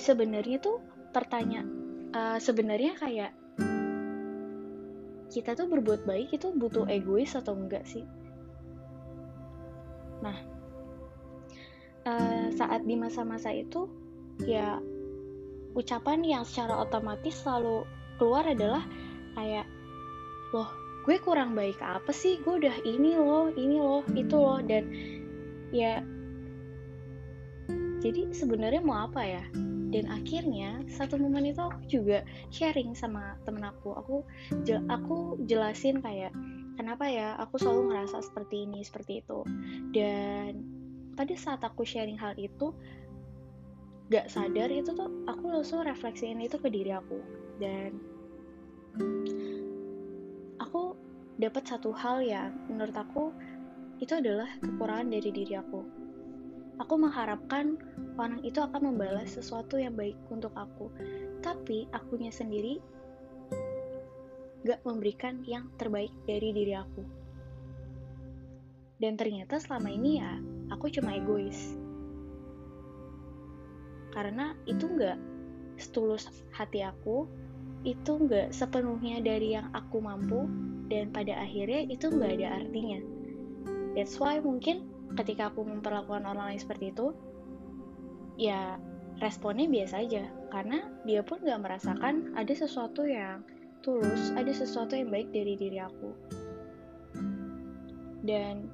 sebenarnya 0.00 0.56
tuh 0.56 0.80
pertanyaan 1.12 1.68
uh, 2.16 2.38
sebenarnya 2.40 2.96
kayak 2.96 3.36
kita 5.28 5.52
tuh 5.52 5.68
berbuat 5.68 6.08
baik 6.08 6.32
itu 6.32 6.48
butuh 6.56 6.88
egois 6.88 7.36
atau 7.36 7.52
enggak 7.52 7.84
sih? 7.84 8.08
Nah 10.24 10.38
uh, 12.08 12.46
saat 12.56 12.88
di 12.88 12.96
masa-masa 12.96 13.52
itu 13.52 13.84
ya 14.48 14.80
ucapan 15.76 16.24
yang 16.24 16.42
secara 16.48 16.80
otomatis 16.80 17.36
selalu 17.44 17.84
keluar 18.18 18.44
adalah 18.44 18.84
kayak 19.38 19.64
loh 20.50 20.68
gue 21.08 21.16
kurang 21.24 21.56
baik 21.56 21.80
apa 21.80 22.12
sih? 22.12 22.36
Gue 22.44 22.60
udah 22.60 22.76
ini 22.84 23.16
loh 23.16 23.48
ini 23.56 23.80
loh 23.80 24.04
itu 24.12 24.36
loh 24.36 24.60
dan 24.60 24.84
ya 25.72 26.04
jadi 27.98 28.30
sebenarnya 28.30 28.84
mau 28.84 29.08
apa 29.08 29.22
ya? 29.24 29.44
Dan 29.88 30.04
akhirnya 30.12 30.84
satu 30.84 31.16
momen 31.16 31.48
itu 31.48 31.64
aku 31.64 31.80
juga 31.88 32.20
sharing 32.52 32.92
sama 32.92 33.40
temen 33.48 33.64
aku. 33.64 33.96
Aku 33.96 34.16
jel 34.68 34.84
aku 34.92 35.40
jelasin 35.48 36.04
kayak 36.04 36.30
kenapa 36.76 37.08
ya 37.08 37.34
aku 37.40 37.56
selalu 37.56 37.90
ngerasa 37.90 38.20
seperti 38.20 38.68
ini 38.68 38.84
seperti 38.84 39.24
itu? 39.24 39.42
Dan 39.96 40.62
pada 41.16 41.34
saat 41.34 41.64
aku 41.64 41.82
sharing 41.82 42.20
hal 42.20 42.36
itu 42.38 42.70
gak 44.08 44.30
sadar 44.30 44.70
itu 44.72 44.94
tuh 44.94 45.10
aku 45.26 45.52
langsung 45.52 45.84
refleksiin 45.84 46.40
itu 46.40 46.56
ke 46.56 46.70
diri 46.72 46.96
aku 46.96 47.20
dan 47.58 47.98
aku 50.62 50.94
dapat 51.38 51.62
satu 51.66 51.94
hal 51.94 52.22
yang 52.22 52.50
menurut 52.66 52.94
aku 52.94 53.30
itu 53.98 54.14
adalah 54.14 54.46
kekurangan 54.62 55.10
dari 55.10 55.30
diri 55.34 55.54
aku. 55.58 55.82
Aku 56.78 56.94
mengharapkan 56.94 57.74
orang 58.14 58.38
itu 58.46 58.62
akan 58.62 58.94
membalas 58.94 59.34
sesuatu 59.34 59.82
yang 59.82 59.98
baik 59.98 60.14
untuk 60.30 60.54
aku, 60.54 60.86
tapi 61.42 61.90
akunya 61.90 62.30
sendiri 62.30 62.78
gak 64.62 64.82
memberikan 64.86 65.42
yang 65.42 65.66
terbaik 65.74 66.14
dari 66.26 66.54
diri 66.54 66.74
aku. 66.78 67.02
Dan 68.98 69.14
ternyata 69.14 69.58
selama 69.58 69.90
ini 69.90 70.22
ya, 70.22 70.38
aku 70.70 70.90
cuma 70.90 71.14
egois. 71.14 71.74
Karena 74.14 74.54
itu 74.66 74.86
gak 74.98 75.18
setulus 75.78 76.26
hati 76.50 76.82
aku, 76.82 77.30
itu 77.86 78.12
nggak 78.18 78.50
sepenuhnya 78.50 79.22
dari 79.22 79.54
yang 79.54 79.70
aku 79.70 80.02
mampu 80.02 80.50
dan 80.90 81.14
pada 81.14 81.38
akhirnya 81.38 81.86
itu 81.86 82.10
nggak 82.10 82.42
ada 82.42 82.48
artinya. 82.64 82.98
That's 83.94 84.18
why 84.18 84.42
mungkin 84.42 84.88
ketika 85.14 85.50
aku 85.54 85.62
memperlakukan 85.62 86.26
orang 86.26 86.54
lain 86.54 86.60
seperti 86.60 86.90
itu, 86.90 87.14
ya 88.38 88.78
responnya 89.18 89.66
biasa 89.66 89.94
aja 90.06 90.24
karena 90.54 90.78
dia 91.02 91.22
pun 91.26 91.42
nggak 91.42 91.62
merasakan 91.62 92.34
ada 92.38 92.54
sesuatu 92.54 93.06
yang 93.06 93.42
tulus, 93.82 94.30
ada 94.34 94.50
sesuatu 94.50 94.94
yang 94.98 95.10
baik 95.10 95.30
dari 95.30 95.54
diri 95.54 95.78
aku. 95.78 96.10
Dan 98.22 98.68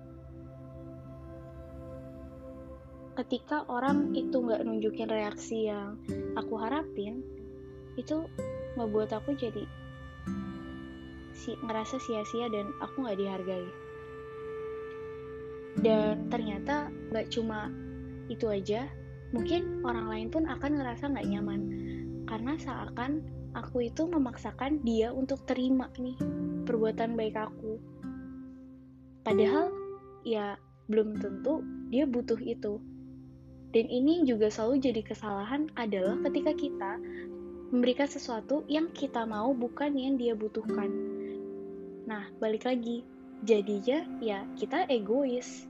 ketika 3.14 3.62
orang 3.70 4.10
itu 4.16 4.34
nggak 4.42 4.66
nunjukin 4.66 5.06
reaksi 5.06 5.70
yang 5.70 6.00
aku 6.34 6.58
harapin, 6.58 7.22
itu 7.94 8.26
ngebuat 8.74 9.14
aku 9.14 9.38
jadi 9.38 9.64
si 11.34 11.52
ngerasa 11.60 12.00
sia-sia 12.00 12.48
dan 12.48 12.72
aku 12.80 13.04
nggak 13.04 13.18
dihargai. 13.20 13.68
Dan 15.84 16.32
ternyata 16.32 16.88
nggak 17.12 17.28
cuma 17.34 17.68
itu 18.32 18.48
aja 18.48 18.88
mungkin 19.34 19.84
orang 19.84 20.08
lain 20.08 20.28
pun 20.32 20.48
akan 20.48 20.80
ngerasa 20.80 21.12
nggak 21.12 21.28
nyaman. 21.28 21.60
Karena 22.24 22.56
seakan 22.56 23.20
aku 23.52 23.92
itu 23.92 24.08
memaksakan 24.08 24.80
dia 24.86 25.12
untuk 25.12 25.44
terima 25.44 25.92
nih 26.00 26.16
perbuatan 26.64 27.12
baik 27.12 27.36
aku. 27.36 27.76
Padahal 29.20 29.68
ya 30.24 30.56
belum 30.88 31.20
tentu 31.20 31.60
dia 31.92 32.08
butuh 32.08 32.40
itu. 32.40 32.80
Dan 33.74 33.90
ini 33.90 34.22
juga 34.22 34.48
selalu 34.48 34.86
jadi 34.86 35.02
kesalahan 35.02 35.66
adalah 35.74 36.14
ketika 36.30 36.54
kita 36.54 36.92
memberikan 37.74 38.06
sesuatu 38.06 38.62
yang 38.70 38.94
kita 38.94 39.26
mau 39.26 39.50
bukan 39.50 39.98
yang 39.98 40.14
dia 40.14 40.38
butuhkan. 40.38 40.86
Nah, 42.06 42.30
balik 42.38 42.70
lagi, 42.70 43.02
jadinya 43.42 44.06
ya 44.22 44.46
kita 44.54 44.86
egois. 44.86 45.66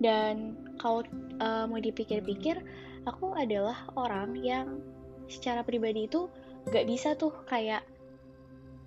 Dan 0.00 0.56
kalau 0.80 1.04
uh, 1.44 1.68
mau 1.68 1.76
dipikir-pikir, 1.76 2.64
aku 3.04 3.36
adalah 3.36 3.84
orang 3.92 4.32
yang 4.40 4.80
secara 5.28 5.60
pribadi 5.60 6.08
itu 6.08 6.32
gak 6.72 6.88
bisa 6.88 7.12
tuh 7.12 7.44
kayak 7.44 7.84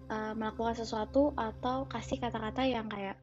uh, 0.10 0.34
melakukan 0.34 0.82
sesuatu 0.82 1.30
atau 1.38 1.86
kasih 1.86 2.18
kata-kata 2.18 2.66
yang 2.66 2.90
kayak 2.90 3.22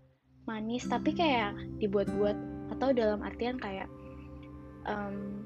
manis 0.48 0.86
tapi 0.88 1.12
kayak 1.12 1.52
dibuat-buat 1.78 2.34
atau 2.74 2.88
dalam 2.96 3.20
artian 3.20 3.60
kayak 3.60 3.86
um, 4.88 5.44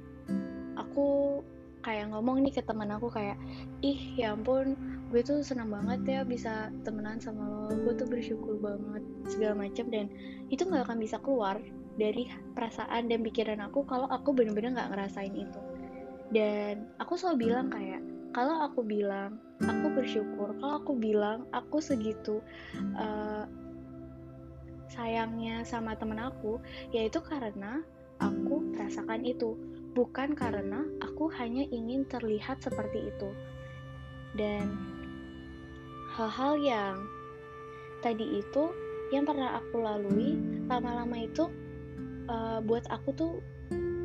aku 0.78 1.40
kayak 1.84 2.10
ngomong 2.10 2.40
nih 2.40 2.52
ke 2.56 2.62
teman 2.64 2.88
aku 2.88 3.12
kayak 3.12 3.36
ih 3.84 4.16
ya 4.16 4.32
ampun 4.32 4.74
gue 5.12 5.20
tuh 5.20 5.44
senang 5.44 5.68
banget 5.68 6.00
ya 6.08 6.20
bisa 6.24 6.72
temenan 6.82 7.20
sama 7.20 7.44
lo 7.44 7.76
gue 7.84 7.92
tuh 7.94 8.08
bersyukur 8.08 8.56
banget 8.58 9.04
segala 9.28 9.68
macam 9.68 9.86
dan 9.92 10.08
itu 10.48 10.64
nggak 10.64 10.88
akan 10.88 10.98
bisa 10.98 11.20
keluar 11.20 11.60
dari 11.94 12.26
perasaan 12.54 13.06
dan 13.06 13.22
pikiran 13.22 13.62
aku 13.62 13.86
kalau 13.86 14.10
aku 14.10 14.34
bener-bener 14.34 14.74
nggak 14.74 14.90
ngerasain 14.94 15.34
itu. 15.34 15.60
Dan 16.34 16.90
aku 16.98 17.14
selalu 17.14 17.50
bilang 17.50 17.70
kayak 17.70 18.02
kalau 18.34 18.66
aku 18.66 18.82
bilang 18.82 19.38
aku 19.62 19.86
bersyukur. 19.94 20.58
Kalau 20.58 20.82
aku 20.82 20.92
bilang 20.98 21.46
aku 21.54 21.78
segitu 21.78 22.42
uh, 22.98 23.46
sayangnya 24.90 25.62
sama 25.62 25.94
temen 25.94 26.18
aku 26.18 26.58
yaitu 26.90 27.22
karena 27.22 27.82
aku 28.18 28.62
merasakan 28.74 29.22
itu 29.26 29.58
bukan 29.94 30.34
karena 30.34 30.82
aku 31.00 31.30
hanya 31.38 31.64
ingin 31.70 32.04
terlihat 32.10 32.60
seperti 32.60 33.08
itu. 33.08 33.30
Dan 34.34 34.74
hal-hal 36.18 36.58
yang 36.58 36.96
tadi 38.02 38.42
itu 38.42 38.74
yang 39.14 39.22
pernah 39.24 39.62
aku 39.62 39.78
lalui 39.78 40.36
lama-lama 40.66 41.14
itu 41.22 41.46
uh, 42.26 42.58
buat 42.66 42.82
aku 42.90 43.08
tuh 43.14 43.32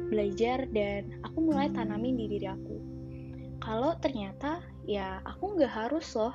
belajar 0.10 0.66
dan 0.74 1.22
aku 1.26 1.38
mulai 1.42 1.70
tanamin 1.74 2.18
di 2.18 2.26
diri 2.30 2.48
aku. 2.50 2.78
Kalau 3.60 3.98
ternyata 3.98 4.62
ya 4.86 5.22
aku 5.26 5.58
nggak 5.58 5.74
harus 5.74 6.14
loh 6.18 6.34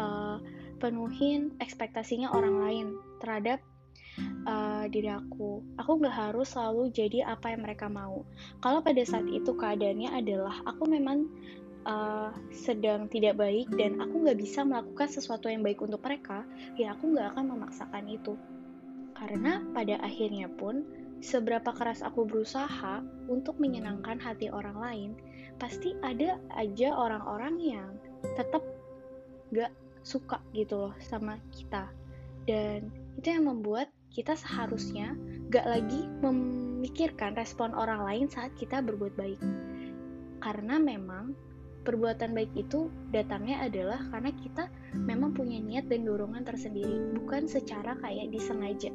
uh, 0.00 0.36
penuhin 0.80 1.56
ekspektasinya 1.60 2.32
orang 2.32 2.56
lain 2.60 2.86
terhadap 3.24 3.60
uh, 4.84 4.92
diri 4.92 5.08
aku. 5.08 5.64
Aku 5.80 5.90
nggak 5.98 6.12
harus 6.12 6.52
selalu 6.52 6.92
jadi 6.92 7.24
apa 7.24 7.56
yang 7.56 7.64
mereka 7.64 7.88
mau. 7.88 8.22
Kalau 8.60 8.84
pada 8.84 9.00
saat 9.02 9.24
itu 9.32 9.56
keadaannya 9.56 10.12
adalah 10.12 10.60
aku 10.68 10.84
memang 10.84 11.26
uh, 11.88 12.30
sedang 12.52 13.08
tidak 13.08 13.40
baik 13.40 13.72
dan 13.74 14.00
aku 14.00 14.24
nggak 14.28 14.38
bisa 14.40 14.62
melakukan 14.62 15.08
sesuatu 15.08 15.48
yang 15.48 15.64
baik 15.64 15.80
untuk 15.80 16.04
mereka, 16.04 16.44
ya 16.76 16.92
aku 16.92 17.16
nggak 17.16 17.36
akan 17.36 17.44
memaksakan 17.56 18.04
itu. 18.08 18.36
Karena 19.14 19.62
pada 19.70 19.96
akhirnya 20.02 20.50
pun, 20.50 20.82
seberapa 21.22 21.70
keras 21.70 22.02
aku 22.02 22.26
berusaha 22.26 23.00
untuk 23.30 23.56
menyenangkan 23.62 24.18
hati 24.18 24.50
orang 24.50 24.76
lain, 24.76 25.10
pasti 25.56 25.94
ada 26.02 26.36
aja 26.58 26.90
orang-orang 26.90 27.54
yang 27.62 27.90
tetap 28.34 28.60
gak 29.54 29.70
suka 30.02 30.42
gitu 30.50 30.90
loh 30.90 30.94
sama 30.98 31.38
kita. 31.54 31.86
Dan 32.44 32.90
itu 33.16 33.30
yang 33.30 33.46
membuat 33.46 33.93
kita 34.14 34.38
seharusnya 34.38 35.18
gak 35.50 35.66
lagi 35.66 36.06
memikirkan 36.22 37.34
respon 37.34 37.74
orang 37.74 38.06
lain 38.06 38.26
saat 38.30 38.54
kita 38.54 38.78
berbuat 38.78 39.18
baik. 39.18 39.42
Karena 40.38 40.78
memang 40.78 41.34
perbuatan 41.84 42.32
baik 42.32 42.54
itu 42.56 42.88
datangnya 43.10 43.66
adalah 43.66 44.00
karena 44.08 44.30
kita 44.32 44.70
memang 44.96 45.34
punya 45.36 45.60
niat 45.60 45.90
dan 45.90 46.06
dorongan 46.06 46.46
tersendiri, 46.46 47.12
bukan 47.18 47.44
secara 47.50 47.98
kayak 48.00 48.30
disengaja. 48.30 48.94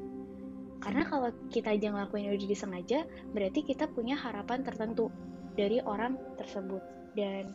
Karena 0.80 1.04
kalau 1.04 1.30
kita 1.52 1.76
aja 1.76 1.92
ngelakuin 1.92 2.32
udah 2.32 2.50
disengaja, 2.50 3.04
berarti 3.36 3.68
kita 3.68 3.92
punya 3.92 4.16
harapan 4.16 4.64
tertentu 4.64 5.12
dari 5.60 5.84
orang 5.84 6.16
tersebut. 6.40 6.80
Dan 7.20 7.52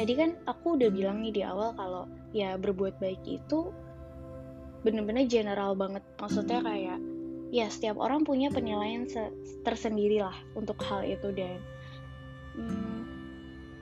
tadi 0.00 0.16
kan 0.16 0.32
aku 0.48 0.80
udah 0.80 0.88
bilang 0.88 1.20
nih 1.20 1.28
di 1.28 1.42
awal 1.44 1.76
kalau 1.76 2.08
ya 2.32 2.56
berbuat 2.56 2.96
baik 3.04 3.20
itu 3.28 3.68
bener-bener 4.80 5.28
general 5.28 5.76
banget. 5.76 6.00
Maksudnya 6.16 6.64
kayak 6.64 6.96
ya 7.52 7.68
setiap 7.68 8.00
orang 8.00 8.24
punya 8.24 8.48
penilaian 8.48 9.04
tersendiri 9.60 10.24
lah 10.24 10.32
untuk 10.56 10.80
hal 10.80 11.04
itu 11.04 11.28
dan 11.36 11.60
hmm, 12.56 13.00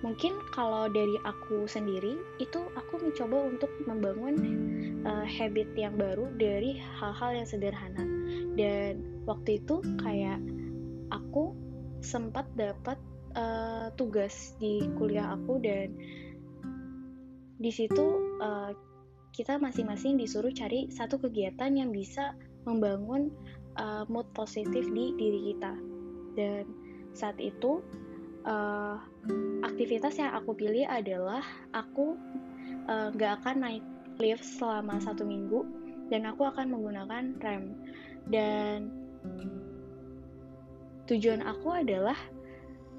mungkin 0.02 0.34
kalau 0.50 0.90
dari 0.90 1.14
aku 1.22 1.70
sendiri 1.70 2.18
itu 2.42 2.66
aku 2.74 2.98
mencoba 2.98 3.38
untuk 3.54 3.70
membangun 3.86 4.34
uh, 5.06 5.22
habit 5.22 5.70
yang 5.78 5.94
baru 5.94 6.34
dari 6.34 6.82
hal-hal 6.98 7.30
yang 7.30 7.46
sederhana. 7.46 8.02
Dan 8.58 9.22
waktu 9.22 9.62
itu 9.62 9.86
kayak 10.02 10.42
aku 11.14 11.54
sempat 12.02 12.50
dapat 12.58 12.98
uh, 13.38 13.86
tugas 13.94 14.58
di 14.58 14.82
kuliah 14.98 15.38
aku 15.38 15.62
dan 15.62 15.94
di 17.58 17.70
situ 17.70 18.38
uh, 18.42 18.74
kita 19.34 19.54
masing-masing 19.58 20.18
disuruh 20.18 20.50
cari 20.50 20.90
satu 20.90 21.18
kegiatan 21.22 21.70
yang 21.70 21.94
bisa 21.94 22.34
membangun 22.66 23.30
uh, 23.78 24.02
mood 24.10 24.26
positif 24.34 24.82
di 24.90 25.14
diri 25.14 25.54
kita. 25.54 25.72
Dan 26.34 26.64
saat 27.14 27.38
itu 27.38 27.82
uh, 28.46 28.98
aktivitas 29.62 30.18
yang 30.18 30.34
aku 30.34 30.58
pilih 30.58 30.86
adalah 30.90 31.42
aku 31.74 32.18
nggak 32.88 33.32
uh, 33.34 33.36
akan 33.42 33.56
naik 33.62 33.84
lift 34.18 34.42
selama 34.42 34.98
satu 34.98 35.22
minggu 35.22 35.62
dan 36.10 36.26
aku 36.26 36.46
akan 36.46 36.74
menggunakan 36.74 37.24
rem. 37.38 37.64
Dan 38.28 38.90
tujuan 41.06 41.40
aku 41.46 41.78
adalah 41.78 42.18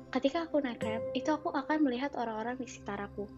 ketika 0.09 0.49
aku 0.49 0.57
naik 0.61 0.81
rem 0.81 1.01
itu 1.13 1.29
aku 1.29 1.53
akan 1.53 1.85
melihat 1.85 2.13
orang-orang 2.17 2.57
di 2.57 2.65
sekitar 2.65 2.97
aku. 2.97 3.29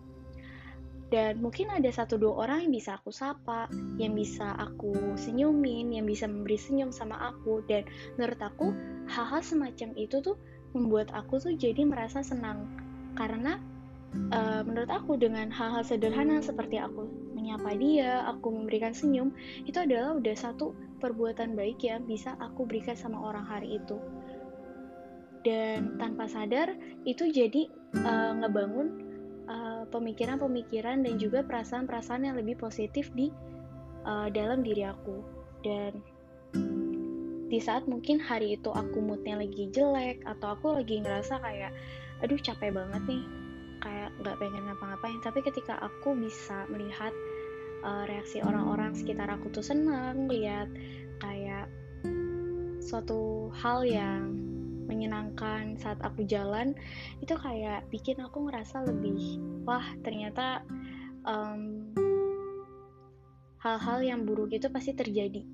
Dan 1.11 1.43
mungkin 1.43 1.67
ada 1.67 1.91
satu 1.91 2.15
dua 2.15 2.47
orang 2.47 2.63
yang 2.63 2.71
bisa 2.71 2.95
aku 2.95 3.11
sapa, 3.11 3.67
yang 3.99 4.15
bisa 4.15 4.55
aku 4.55 4.95
senyumin, 5.19 5.91
yang 5.91 6.07
bisa 6.07 6.23
memberi 6.23 6.55
senyum 6.55 6.87
sama 6.95 7.19
aku. 7.35 7.59
Dan 7.67 7.83
menurut 8.15 8.39
aku 8.39 8.71
hal-hal 9.11 9.43
semacam 9.43 9.91
itu 9.99 10.23
tuh 10.23 10.39
membuat 10.71 11.11
aku 11.11 11.35
tuh 11.43 11.51
jadi 11.51 11.83
merasa 11.83 12.23
senang. 12.23 12.63
Karena 13.19 13.59
uh, 14.31 14.63
menurut 14.63 14.87
aku 14.87 15.19
dengan 15.19 15.51
hal-hal 15.51 15.83
sederhana 15.83 16.39
seperti 16.39 16.79
aku 16.79 17.03
menyapa 17.35 17.75
dia, 17.75 18.23
aku 18.31 18.47
memberikan 18.47 18.95
senyum 18.95 19.35
itu 19.67 19.83
adalah 19.83 20.15
udah 20.15 20.35
satu 20.39 20.71
perbuatan 21.03 21.59
baik 21.59 21.83
yang 21.83 22.07
bisa 22.07 22.39
aku 22.39 22.63
berikan 22.63 22.95
sama 22.95 23.19
orang 23.19 23.43
hari 23.43 23.83
itu 23.83 23.99
dan 25.41 25.97
tanpa 25.97 26.29
sadar 26.29 26.73
itu 27.05 27.29
jadi 27.33 27.69
uh, 28.01 28.33
ngebangun 28.41 29.11
pemikiran 29.91 30.39
pemikiran-pemikiran 30.39 31.03
dan 31.03 31.19
juga 31.19 31.43
perasaan-perasaan 31.43 32.23
yang 32.23 32.39
lebih 32.39 32.55
positif 32.55 33.11
di 33.11 33.27
uh, 34.07 34.31
dalam 34.31 34.63
diri 34.63 34.87
aku. 34.87 35.19
Dan 35.61 35.99
di 37.51 37.59
saat 37.59 37.83
mungkin 37.85 38.23
hari 38.23 38.55
itu 38.55 38.71
aku 38.71 39.03
moodnya 39.03 39.43
lagi 39.43 39.67
jelek 39.75 40.23
atau 40.23 40.55
aku 40.55 40.79
lagi 40.79 41.03
ngerasa 41.03 41.43
kayak 41.43 41.75
aduh 42.23 42.39
capek 42.39 42.71
banget 42.71 43.03
nih 43.11 43.23
kayak 43.83 44.09
nggak 44.23 44.37
pengen 44.39 44.63
ngapa-ngapain. 44.71 45.19
Tapi 45.19 45.39
ketika 45.43 45.75
aku 45.83 46.15
bisa 46.15 46.63
melihat 46.71 47.11
uh, 47.83 48.07
reaksi 48.07 48.39
orang-orang 48.39 48.95
sekitar 48.95 49.27
aku 49.27 49.51
tuh 49.51 49.65
senang 49.65 50.31
lihat 50.31 50.71
kayak 51.19 51.67
suatu 52.81 53.51
hal 53.53 53.83
yang 53.85 54.50
menyenangkan 54.91 55.79
saat 55.79 56.03
aku 56.03 56.27
jalan 56.27 56.75
itu 57.23 57.31
kayak 57.39 57.87
bikin 57.87 58.19
aku 58.19 58.51
ngerasa 58.51 58.83
lebih 58.83 59.39
wah 59.63 59.87
ternyata 60.03 60.67
hal-hal 63.63 63.99
um, 64.01 64.07
yang 64.07 64.27
buruk 64.27 64.51
itu 64.51 64.67
pasti 64.67 64.91
terjadi. 64.91 65.45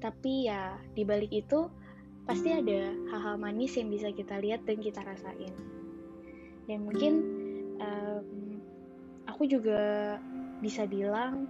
Tapi 0.00 0.48
ya 0.50 0.74
di 0.96 1.06
balik 1.06 1.30
itu 1.30 1.68
pasti 2.24 2.50
ada 2.50 2.90
hal-hal 3.14 3.36
manis 3.36 3.76
yang 3.76 3.92
bisa 3.92 4.10
kita 4.10 4.40
lihat 4.40 4.64
dan 4.64 4.80
kita 4.80 5.04
rasain. 5.04 5.54
Dan 6.64 6.88
mungkin 6.88 7.12
um, 7.78 8.58
aku 9.28 9.44
juga 9.46 10.16
bisa 10.64 10.88
bilang 10.88 11.48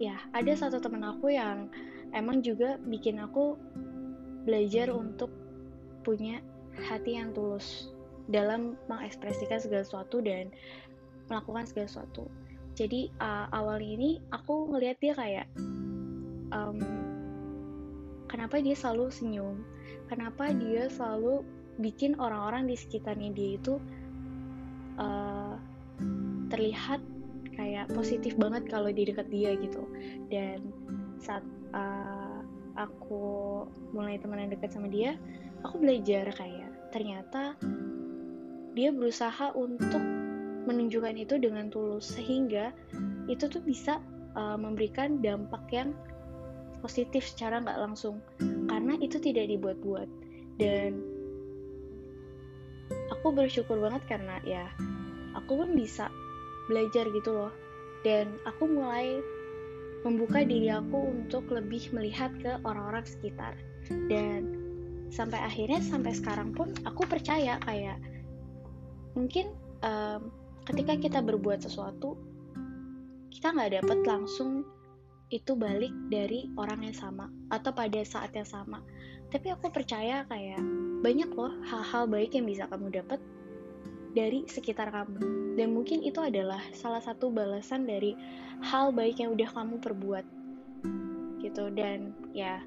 ya 0.00 0.18
ada 0.34 0.52
satu 0.56 0.80
temen 0.82 1.04
aku 1.04 1.32
yang 1.32 1.70
emang 2.16 2.40
juga 2.40 2.80
bikin 2.82 3.20
aku 3.20 3.56
belajar 4.44 4.92
untuk 4.92 5.43
punya 6.04 6.44
hati 6.84 7.16
yang 7.16 7.32
tulus 7.32 7.88
dalam 8.28 8.76
mengekspresikan 8.88 9.60
segala 9.60 9.82
sesuatu 9.84 10.20
dan 10.20 10.52
melakukan 11.28 11.64
segala 11.68 11.86
sesuatu. 11.88 12.24
Jadi 12.74 13.12
uh, 13.22 13.46
awal 13.54 13.78
ini 13.78 14.18
aku 14.34 14.74
ngelihat 14.74 14.98
dia 14.98 15.14
kayak 15.14 15.46
um, 16.50 16.78
kenapa 18.26 18.58
dia 18.58 18.74
selalu 18.74 19.14
senyum, 19.14 19.62
kenapa 20.10 20.50
dia 20.50 20.90
selalu 20.90 21.46
bikin 21.78 22.18
orang-orang 22.18 22.66
di 22.66 22.74
sekitarnya 22.74 23.30
dia 23.30 23.50
itu 23.58 23.78
uh, 24.98 25.54
terlihat 26.50 26.98
kayak 27.54 27.86
positif 27.94 28.34
banget 28.34 28.66
kalau 28.66 28.90
di 28.90 29.06
dekat 29.06 29.30
dia 29.30 29.54
gitu. 29.54 29.86
Dan 30.26 30.74
saat 31.22 31.46
uh, 31.70 32.42
aku 32.74 33.62
mulai 33.94 34.18
temenan 34.18 34.50
dekat 34.50 34.74
sama 34.74 34.90
dia, 34.90 35.14
aku 35.64 35.80
belajar 35.80 36.28
kayak 36.36 36.70
ternyata 36.92 37.58
dia 38.74 38.90
berusaha 38.94 39.50
untuk 39.56 40.02
menunjukkan 40.64 41.16
itu 41.18 41.34
dengan 41.40 41.68
tulus 41.68 42.16
sehingga 42.16 42.72
itu 43.28 43.48
tuh 43.48 43.60
bisa 43.64 44.00
uh, 44.36 44.56
memberikan 44.58 45.20
dampak 45.20 45.64
yang 45.72 45.90
positif 46.84 47.24
secara 47.24 47.64
nggak 47.64 47.80
langsung. 47.80 48.20
Karena 48.68 49.00
itu 49.00 49.16
tidak 49.16 49.48
dibuat-buat. 49.48 50.08
Dan 50.60 51.00
aku 53.08 53.32
bersyukur 53.32 53.80
banget 53.80 54.04
karena 54.04 54.36
ya 54.44 54.68
aku 55.32 55.64
pun 55.64 55.72
bisa 55.72 56.12
belajar 56.68 57.08
gitu 57.08 57.32
loh. 57.32 57.52
Dan 58.04 58.36
aku 58.44 58.68
mulai 58.68 59.24
membuka 60.04 60.44
diri 60.44 60.68
aku 60.68 61.16
untuk 61.16 61.48
lebih 61.48 61.88
melihat 61.96 62.28
ke 62.36 62.60
orang-orang 62.68 63.08
sekitar. 63.08 63.56
Dan 63.88 64.53
sampai 65.14 65.38
akhirnya 65.38 65.78
sampai 65.78 66.10
sekarang 66.10 66.50
pun 66.50 66.74
aku 66.82 67.06
percaya 67.06 67.62
kayak 67.62 68.02
mungkin 69.14 69.54
um, 69.86 70.34
ketika 70.66 70.98
kita 70.98 71.18
berbuat 71.22 71.62
sesuatu 71.62 72.18
kita 73.30 73.54
nggak 73.54 73.82
dapet 73.82 73.98
langsung 74.02 74.66
itu 75.32 75.58
balik 75.58 75.90
dari 76.12 76.46
orang 76.54 76.86
yang 76.86 76.94
sama 76.94 77.26
atau 77.50 77.74
pada 77.74 77.98
saat 78.06 78.30
yang 78.36 78.46
sama. 78.46 78.78
Tapi 79.34 79.50
aku 79.50 79.72
percaya 79.72 80.22
kayak 80.30 80.62
banyak 81.02 81.26
loh 81.34 81.50
hal-hal 81.66 82.06
baik 82.06 82.38
yang 82.38 82.46
bisa 82.46 82.70
kamu 82.70 82.94
dapat 82.94 83.18
dari 84.14 84.46
sekitar 84.46 84.94
kamu. 84.94 85.18
Dan 85.58 85.74
mungkin 85.74 86.06
itu 86.06 86.22
adalah 86.22 86.62
salah 86.70 87.02
satu 87.02 87.34
balasan 87.34 87.88
dari 87.88 88.14
hal 88.62 88.94
baik 88.94 89.18
yang 89.18 89.34
udah 89.34 89.50
kamu 89.50 89.82
perbuat 89.82 90.24
gitu. 91.42 91.64
Dan 91.74 92.14
ya 92.30 92.62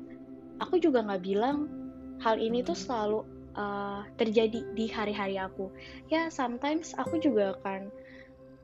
aku 0.59 0.81
juga 0.81 1.05
nggak 1.07 1.23
bilang 1.23 1.71
hal 2.21 2.35
ini 2.41 2.65
tuh 2.65 2.77
selalu 2.77 3.25
uh, 3.57 4.05
terjadi 4.15 4.63
di 4.73 4.85
hari-hari 4.89 5.37
aku. 5.41 5.69
Ya 6.07 6.29
sometimes 6.29 6.93
aku 6.97 7.17
juga 7.21 7.57
akan 7.59 7.89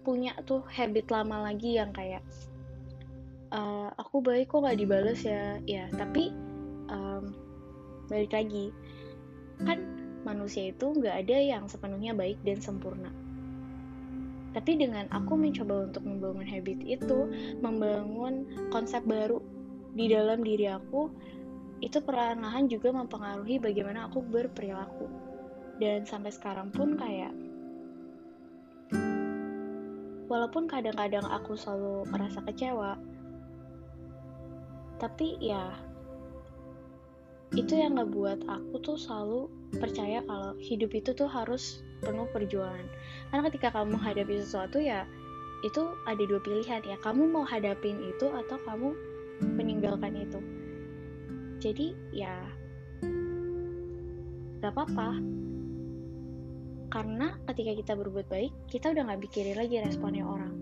punya 0.04 0.36
tuh 0.44 0.62
habit 0.68 1.08
lama 1.08 1.48
lagi 1.48 1.80
yang 1.80 1.96
kayak 1.96 2.22
uh, 3.56 3.90
aku 3.96 4.20
baik 4.20 4.52
kok 4.52 4.64
gak 4.66 4.80
dibales 4.80 5.22
ya. 5.26 5.58
Ya 5.66 5.90
tapi 5.94 6.34
um, 6.90 7.34
balik 8.10 8.34
lagi. 8.34 8.74
Kan 9.64 9.80
manusia 10.24 10.72
itu 10.72 10.88
nggak 10.88 11.28
ada 11.28 11.38
yang 11.38 11.68
sepenuhnya 11.68 12.16
baik 12.16 12.40
dan 12.48 12.60
sempurna. 12.64 13.12
Tapi 14.54 14.78
dengan 14.78 15.10
aku 15.10 15.34
mencoba 15.34 15.90
untuk 15.90 16.06
membangun 16.06 16.46
habit 16.46 16.80
itu 16.86 17.20
membangun 17.60 18.46
konsep 18.70 19.02
baru 19.04 19.42
di 19.94 20.10
dalam 20.10 20.42
diri 20.42 20.70
aku 20.70 21.10
itu 21.84 22.00
perlahan-lahan 22.00 22.72
juga 22.72 22.96
mempengaruhi 22.96 23.60
bagaimana 23.60 24.08
aku 24.08 24.24
berperilaku. 24.24 25.12
Dan 25.84 26.08
sampai 26.08 26.32
sekarang 26.32 26.72
pun 26.72 26.96
kayak 26.96 27.36
walaupun 30.32 30.66
kadang-kadang 30.66 31.28
aku 31.28 31.54
selalu 31.54 32.08
merasa 32.10 32.42
kecewa 32.42 32.98
tapi 34.98 35.36
ya 35.38 35.76
itu 37.54 37.78
yang 37.78 38.02
ngebuat 38.02 38.50
aku 38.50 38.82
tuh 38.82 38.98
selalu 38.98 39.46
percaya 39.78 40.26
kalau 40.26 40.58
hidup 40.58 40.90
itu 40.96 41.14
tuh 41.14 41.30
harus 41.30 41.86
penuh 42.02 42.26
perjuangan. 42.34 42.82
Karena 43.30 43.46
ketika 43.46 43.70
kamu 43.78 43.94
hadapi 43.94 44.42
sesuatu 44.42 44.82
ya 44.82 45.06
itu 45.62 45.94
ada 46.10 46.24
dua 46.26 46.42
pilihan 46.42 46.82
ya. 46.82 46.98
Kamu 46.98 47.30
mau 47.30 47.46
hadapin 47.46 48.02
itu 48.02 48.26
atau 48.26 48.58
kamu 48.66 48.90
meninggalkan 49.54 50.18
itu 50.18 50.42
jadi 51.64 51.96
ya 52.12 52.36
gak 54.60 54.76
apa-apa. 54.76 55.16
Karena 56.92 57.40
ketika 57.48 57.72
kita 57.80 57.94
berbuat 57.96 58.28
baik 58.28 58.52
kita 58.68 58.92
udah 58.92 59.08
gak 59.08 59.24
pikirin 59.24 59.56
lagi 59.56 59.80
responnya 59.80 60.28
orang. 60.28 60.60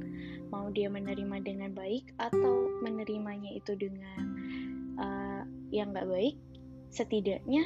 Mau 0.53 0.69
dia 0.69 0.93
menerima 0.93 1.41
dengan 1.41 1.73
baik 1.73 2.13
atau 2.21 2.69
menerimanya 2.85 3.49
itu 3.49 3.73
dengan 3.73 4.21
uh, 5.01 5.41
yang 5.73 5.89
gak 5.89 6.05
baik 6.05 6.37
setidaknya 6.93 7.65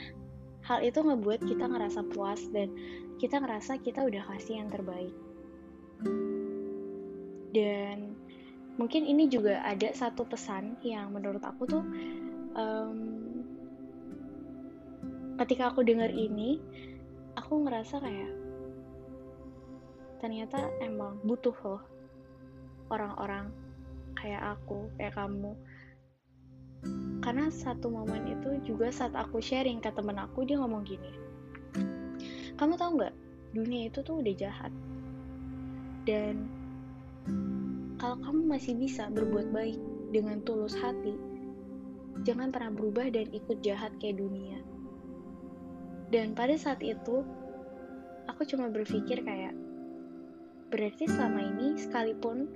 hal 0.63 0.82
itu 0.82 0.98
ngebuat 1.02 1.45
kita 1.45 1.65
ngerasa 1.65 2.08
puas 2.13 2.41
dan 2.50 2.71
kita 3.19 3.38
ngerasa 3.41 3.78
kita 3.84 4.06
udah 4.06 4.24
kasih 4.32 4.63
yang 4.63 4.69
terbaik. 4.71 5.13
Dan 7.56 8.15
mungkin 8.76 9.08
ini 9.08 9.32
juga 9.32 9.63
ada 9.63 9.91
satu 9.95 10.28
pesan 10.28 10.76
yang 10.84 11.15
menurut 11.15 11.41
aku 11.45 11.63
tuh 11.69 11.84
um, 12.58 13.14
ketika 15.36 15.71
aku 15.71 15.84
dengar 15.84 16.12
ini 16.12 16.63
aku 17.36 17.67
ngerasa 17.67 18.00
kayak 18.00 18.32
ternyata 20.24 20.71
emang 20.80 21.19
butuh 21.28 21.56
loh 21.63 21.84
orang-orang 22.88 23.52
kayak 24.15 24.58
aku 24.58 24.89
kayak 24.98 25.13
kamu. 25.13 25.54
Karena 27.19 27.50
satu 27.50 27.89
momen 27.89 28.30
itu 28.30 28.62
juga 28.62 28.93
saat 28.93 29.17
aku 29.17 29.41
sharing 29.41 29.82
ke 29.82 29.89
temen 29.89 30.15
aku 30.21 30.45
dia 30.45 30.62
ngomong 30.62 30.86
gini. 30.86 31.12
Kamu 32.56 32.78
tahu 32.78 33.02
nggak 33.02 33.15
dunia 33.58 33.89
itu 33.89 34.00
tuh 34.06 34.21
udah 34.21 34.34
jahat. 34.38 34.71
Dan 36.06 36.45
kalau 37.98 38.21
kamu 38.21 38.41
masih 38.45 38.78
bisa 38.78 39.10
berbuat 39.10 39.50
baik 39.50 39.82
dengan 40.13 40.39
tulus 40.45 40.78
hati 40.78 41.17
jangan 42.24 42.54
pernah 42.54 42.71
berubah 42.71 43.12
dan 43.12 43.28
ikut 43.34 43.60
jahat 43.60 43.91
kayak 44.00 44.21
dunia 44.21 44.62
dan 46.15 46.32
pada 46.32 46.56
saat 46.56 46.80
itu 46.80 47.28
aku 48.32 48.47
cuma 48.47 48.71
berpikir 48.71 49.19
kayak 49.19 49.51
berarti 50.71 51.12
selama 51.12 51.43
ini 51.43 51.75
sekalipun 51.75 52.47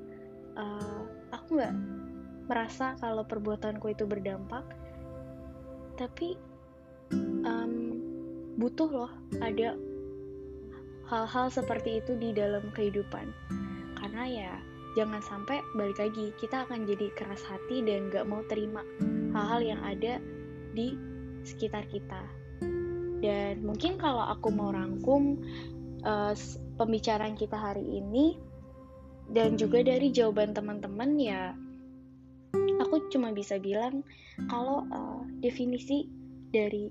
uh, 0.56 1.04
aku 1.36 1.60
nggak 1.60 1.76
merasa 2.48 2.96
kalau 3.04 3.28
perbuatanku 3.28 3.92
itu 3.92 4.08
berdampak 4.08 4.64
tapi 6.00 6.40
um, 7.44 8.00
butuh 8.56 8.88
loh 8.88 9.12
ada 9.44 9.76
hal-hal 11.12 11.52
seperti 11.52 12.00
itu 12.00 12.16
di 12.16 12.32
dalam 12.32 12.70
kehidupan. 12.72 13.28
Karena 14.00 14.24
ya 14.30 14.54
jangan 14.96 15.20
sampai 15.20 15.60
balik 15.76 16.00
lagi 16.00 16.32
kita 16.40 16.64
akan 16.64 16.88
jadi 16.88 17.12
keras 17.18 17.44
hati 17.44 17.84
dan 17.84 18.08
gak 18.08 18.26
mau 18.26 18.42
terima 18.48 18.86
hal-hal 19.36 19.76
yang 19.76 19.82
ada 19.84 20.24
di 20.74 20.96
sekitar 21.44 21.84
kita 21.92 22.39
dan 23.20 23.64
mungkin 23.64 24.00
kalau 24.00 24.24
aku 24.28 24.52
mau 24.52 24.72
rangkum 24.72 25.40
uh, 26.04 26.34
pembicaraan 26.80 27.36
kita 27.36 27.56
hari 27.56 27.84
ini 27.84 28.40
dan 29.30 29.60
juga 29.60 29.86
dari 29.86 30.10
jawaban 30.10 30.56
teman-teman 30.56 31.20
ya 31.20 31.54
aku 32.82 33.12
cuma 33.12 33.36
bisa 33.36 33.60
bilang 33.60 34.02
kalau 34.48 34.88
uh, 34.90 35.22
definisi 35.44 36.08
dari 36.50 36.90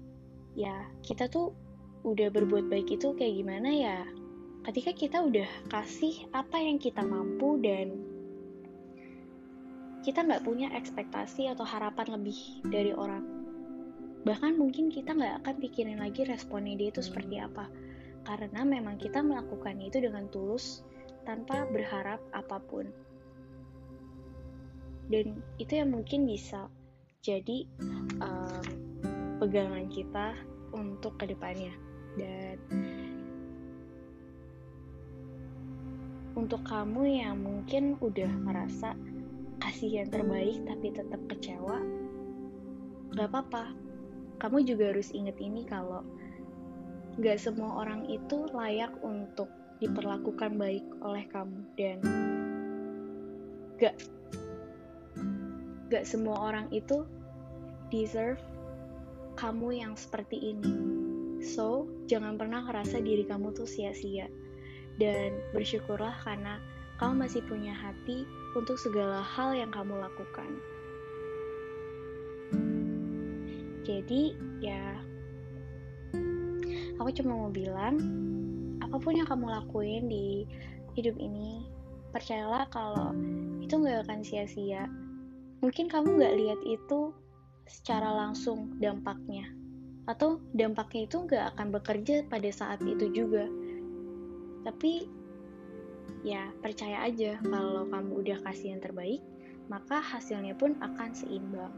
ya 0.54 0.86
kita 1.02 1.26
tuh 1.26 1.50
udah 2.06 2.30
berbuat 2.30 2.70
baik 2.70 2.94
itu 2.94 3.16
kayak 3.18 3.42
gimana 3.42 3.68
ya 3.72 3.98
ketika 4.70 4.92
kita 4.94 5.18
udah 5.24 5.48
kasih 5.72 6.28
apa 6.36 6.60
yang 6.60 6.78
kita 6.78 7.02
mampu 7.02 7.58
dan 7.58 7.98
kita 10.06 10.22
nggak 10.22 10.46
punya 10.46 10.70
ekspektasi 10.76 11.50
atau 11.50 11.66
harapan 11.66 12.20
lebih 12.20 12.38
dari 12.70 12.94
orang 12.94 13.37
bahkan 14.28 14.60
mungkin 14.60 14.92
kita 14.92 15.16
nggak 15.16 15.40
akan 15.40 15.56
pikirin 15.56 16.04
lagi 16.04 16.28
responnya 16.28 16.76
dia 16.76 16.92
itu 16.92 17.00
seperti 17.00 17.40
apa. 17.40 17.64
Karena 18.28 18.60
memang 18.60 19.00
kita 19.00 19.24
melakukan 19.24 19.80
itu 19.80 20.04
dengan 20.04 20.28
tulus 20.28 20.84
tanpa 21.24 21.64
berharap 21.72 22.20
apa 22.36 22.60
pun. 22.60 22.92
Dan 25.08 25.40
itu 25.56 25.80
yang 25.80 25.96
mungkin 25.96 26.28
bisa 26.28 26.68
jadi 27.24 27.64
um, 28.20 28.64
pegangan 29.40 29.88
kita 29.88 30.36
untuk 30.76 31.16
ke 31.16 31.32
depannya 31.32 31.72
dan 32.20 32.60
untuk 36.36 36.60
kamu 36.68 37.24
yang 37.24 37.40
mungkin 37.40 37.96
udah 38.04 38.28
merasa 38.44 38.92
kasih 39.58 40.04
yang 40.04 40.08
terbaik 40.12 40.60
tapi 40.68 40.94
tetap 40.94 41.18
kecewa 41.26 41.82
gak 43.16 43.26
apa-apa 43.32 43.87
kamu 44.38 44.66
juga 44.66 44.94
harus 44.94 45.10
inget 45.14 45.36
ini 45.42 45.66
kalau 45.66 46.02
gak 47.18 47.38
semua 47.38 47.82
orang 47.82 48.06
itu 48.06 48.46
layak 48.54 48.94
untuk 49.02 49.50
diperlakukan 49.78 50.58
baik 50.58 50.86
oleh 51.02 51.24
kamu 51.30 51.58
dan 51.78 51.98
gak 53.78 53.94
gak 55.90 56.04
semua 56.06 56.50
orang 56.50 56.66
itu 56.70 57.06
deserve 57.90 58.40
kamu 59.38 59.78
yang 59.78 59.94
seperti 59.94 60.50
ini. 60.52 60.74
So, 61.38 61.86
jangan 62.10 62.34
pernah 62.34 62.66
ngerasa 62.66 62.98
diri 62.98 63.22
kamu 63.22 63.54
tuh 63.54 63.70
sia-sia. 63.70 64.26
Dan 64.98 65.38
bersyukurlah 65.54 66.18
karena 66.26 66.58
kamu 66.98 67.22
masih 67.22 67.46
punya 67.46 67.70
hati 67.70 68.26
untuk 68.58 68.74
segala 68.82 69.22
hal 69.22 69.54
yang 69.54 69.70
kamu 69.70 69.94
lakukan. 69.94 70.58
Jadi, 73.88 74.36
ya, 74.60 75.00
aku 77.00 77.08
cuma 77.16 77.32
mau 77.32 77.48
bilang, 77.48 77.96
apa 78.84 79.00
pun 79.00 79.16
yang 79.16 79.24
kamu 79.24 79.48
lakuin 79.48 80.12
di 80.12 80.44
hidup 80.92 81.16
ini, 81.16 81.64
percayalah 82.12 82.68
kalau 82.68 83.16
itu 83.64 83.80
gak 83.80 84.04
akan 84.04 84.20
sia-sia. 84.20 84.84
Mungkin 85.64 85.88
kamu 85.88 86.20
nggak 86.20 86.36
lihat 86.36 86.60
itu 86.68 87.16
secara 87.64 88.12
langsung 88.12 88.76
dampaknya 88.76 89.48
atau 90.08 90.40
dampaknya 90.56 91.04
itu 91.04 91.16
nggak 91.28 91.44
akan 91.52 91.68
bekerja 91.74 92.24
pada 92.28 92.48
saat 92.48 92.80
itu 92.84 93.12
juga. 93.12 93.44
Tapi 94.64 95.04
ya 96.24 96.48
percaya 96.64 97.08
aja 97.08 97.36
kalau 97.44 97.84
kamu 97.88 98.24
udah 98.24 98.38
kasih 98.48 98.76
yang 98.76 98.82
terbaik 98.82 99.20
maka 99.68 100.00
hasilnya 100.00 100.56
pun 100.56 100.76
akan 100.80 101.10
seimbang. 101.12 101.74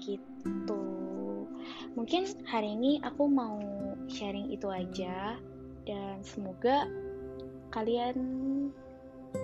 Gitu 0.00 0.85
mungkin 1.96 2.28
hari 2.44 2.76
ini 2.76 3.00
aku 3.00 3.24
mau 3.24 3.56
sharing 4.06 4.52
itu 4.52 4.68
aja 4.68 5.40
dan 5.88 6.20
semoga 6.20 6.84
kalian 7.72 8.14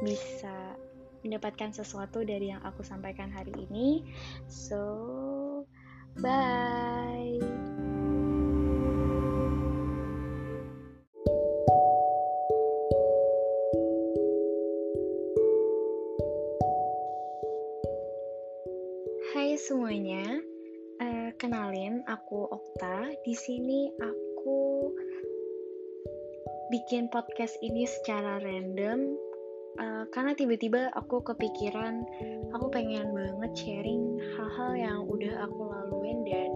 bisa 0.05 0.77
mendapatkan 1.25 1.73
sesuatu 1.73 2.21
dari 2.23 2.53
yang 2.53 2.61
aku 2.63 2.85
sampaikan 2.85 3.33
hari 3.33 3.57
ini. 3.57 4.05
So, 4.53 5.65
bye. 6.21 7.41
Hai 19.33 19.57
semuanya, 19.57 20.45
kenalin 21.43 22.07
aku 22.07 22.47
Okta. 22.55 23.11
Di 23.27 23.35
sini 23.35 23.91
aku 23.99 24.87
bikin 26.71 27.11
podcast 27.11 27.59
ini 27.67 27.83
secara 27.83 28.39
random 28.39 29.19
uh, 29.83 30.07
karena 30.15 30.39
tiba-tiba 30.39 30.95
aku 30.95 31.19
kepikiran 31.27 32.07
aku 32.55 32.71
pengen 32.71 33.11
banget 33.11 33.59
sharing 33.59 34.23
hal-hal 34.39 34.73
yang 34.79 35.01
udah 35.03 35.51
aku 35.51 35.67
laluin 35.67 36.23
dan 36.23 36.49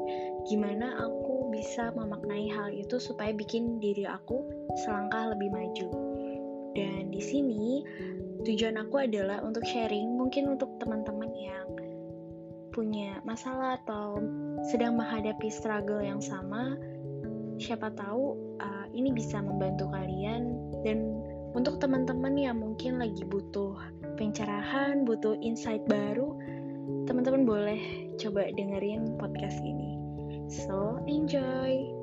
gimana 0.47 1.03
aku 1.03 1.51
bisa 1.51 1.91
memaknai 1.99 2.47
hal 2.55 2.71
itu 2.71 3.03
supaya 3.03 3.35
bikin 3.35 3.83
diri 3.83 4.07
aku 4.07 4.47
selangkah 4.87 5.35
lebih 5.35 5.51
maju. 5.51 5.89
Dan 6.79 7.11
di 7.11 7.19
sini 7.19 7.83
tujuan 8.47 8.79
aku 8.79 9.03
adalah 9.03 9.43
untuk 9.43 9.67
sharing 9.67 10.15
mungkin 10.15 10.47
untuk 10.55 10.79
teman-teman 10.79 11.35
yang 11.35 11.67
punya 12.71 13.19
masalah 13.27 13.81
atau 13.83 14.21
sedang 14.65 14.97
menghadapi 14.97 15.53
struggle 15.53 16.01
yang 16.01 16.21
sama 16.21 16.77
siapa 17.57 17.93
tahu 17.97 18.37
uh, 18.61 18.87
ini 18.93 19.13
bisa 19.13 19.41
membantu 19.41 19.89
kalian 19.93 20.57
dan 20.85 21.17
untuk 21.57 21.81
teman-teman 21.81 22.37
yang 22.37 22.61
mungkin 22.61 23.01
lagi 23.01 23.25
butuh 23.25 23.81
pencerahan, 24.21 25.09
butuh 25.09 25.41
insight 25.41 25.81
baru, 25.89 26.37
teman-teman 27.09 27.49
boleh 27.49 27.81
coba 28.21 28.53
dengerin 28.53 29.17
podcast 29.17 29.57
ini. 29.65 29.97
So, 30.53 31.01
enjoy! 31.09 31.96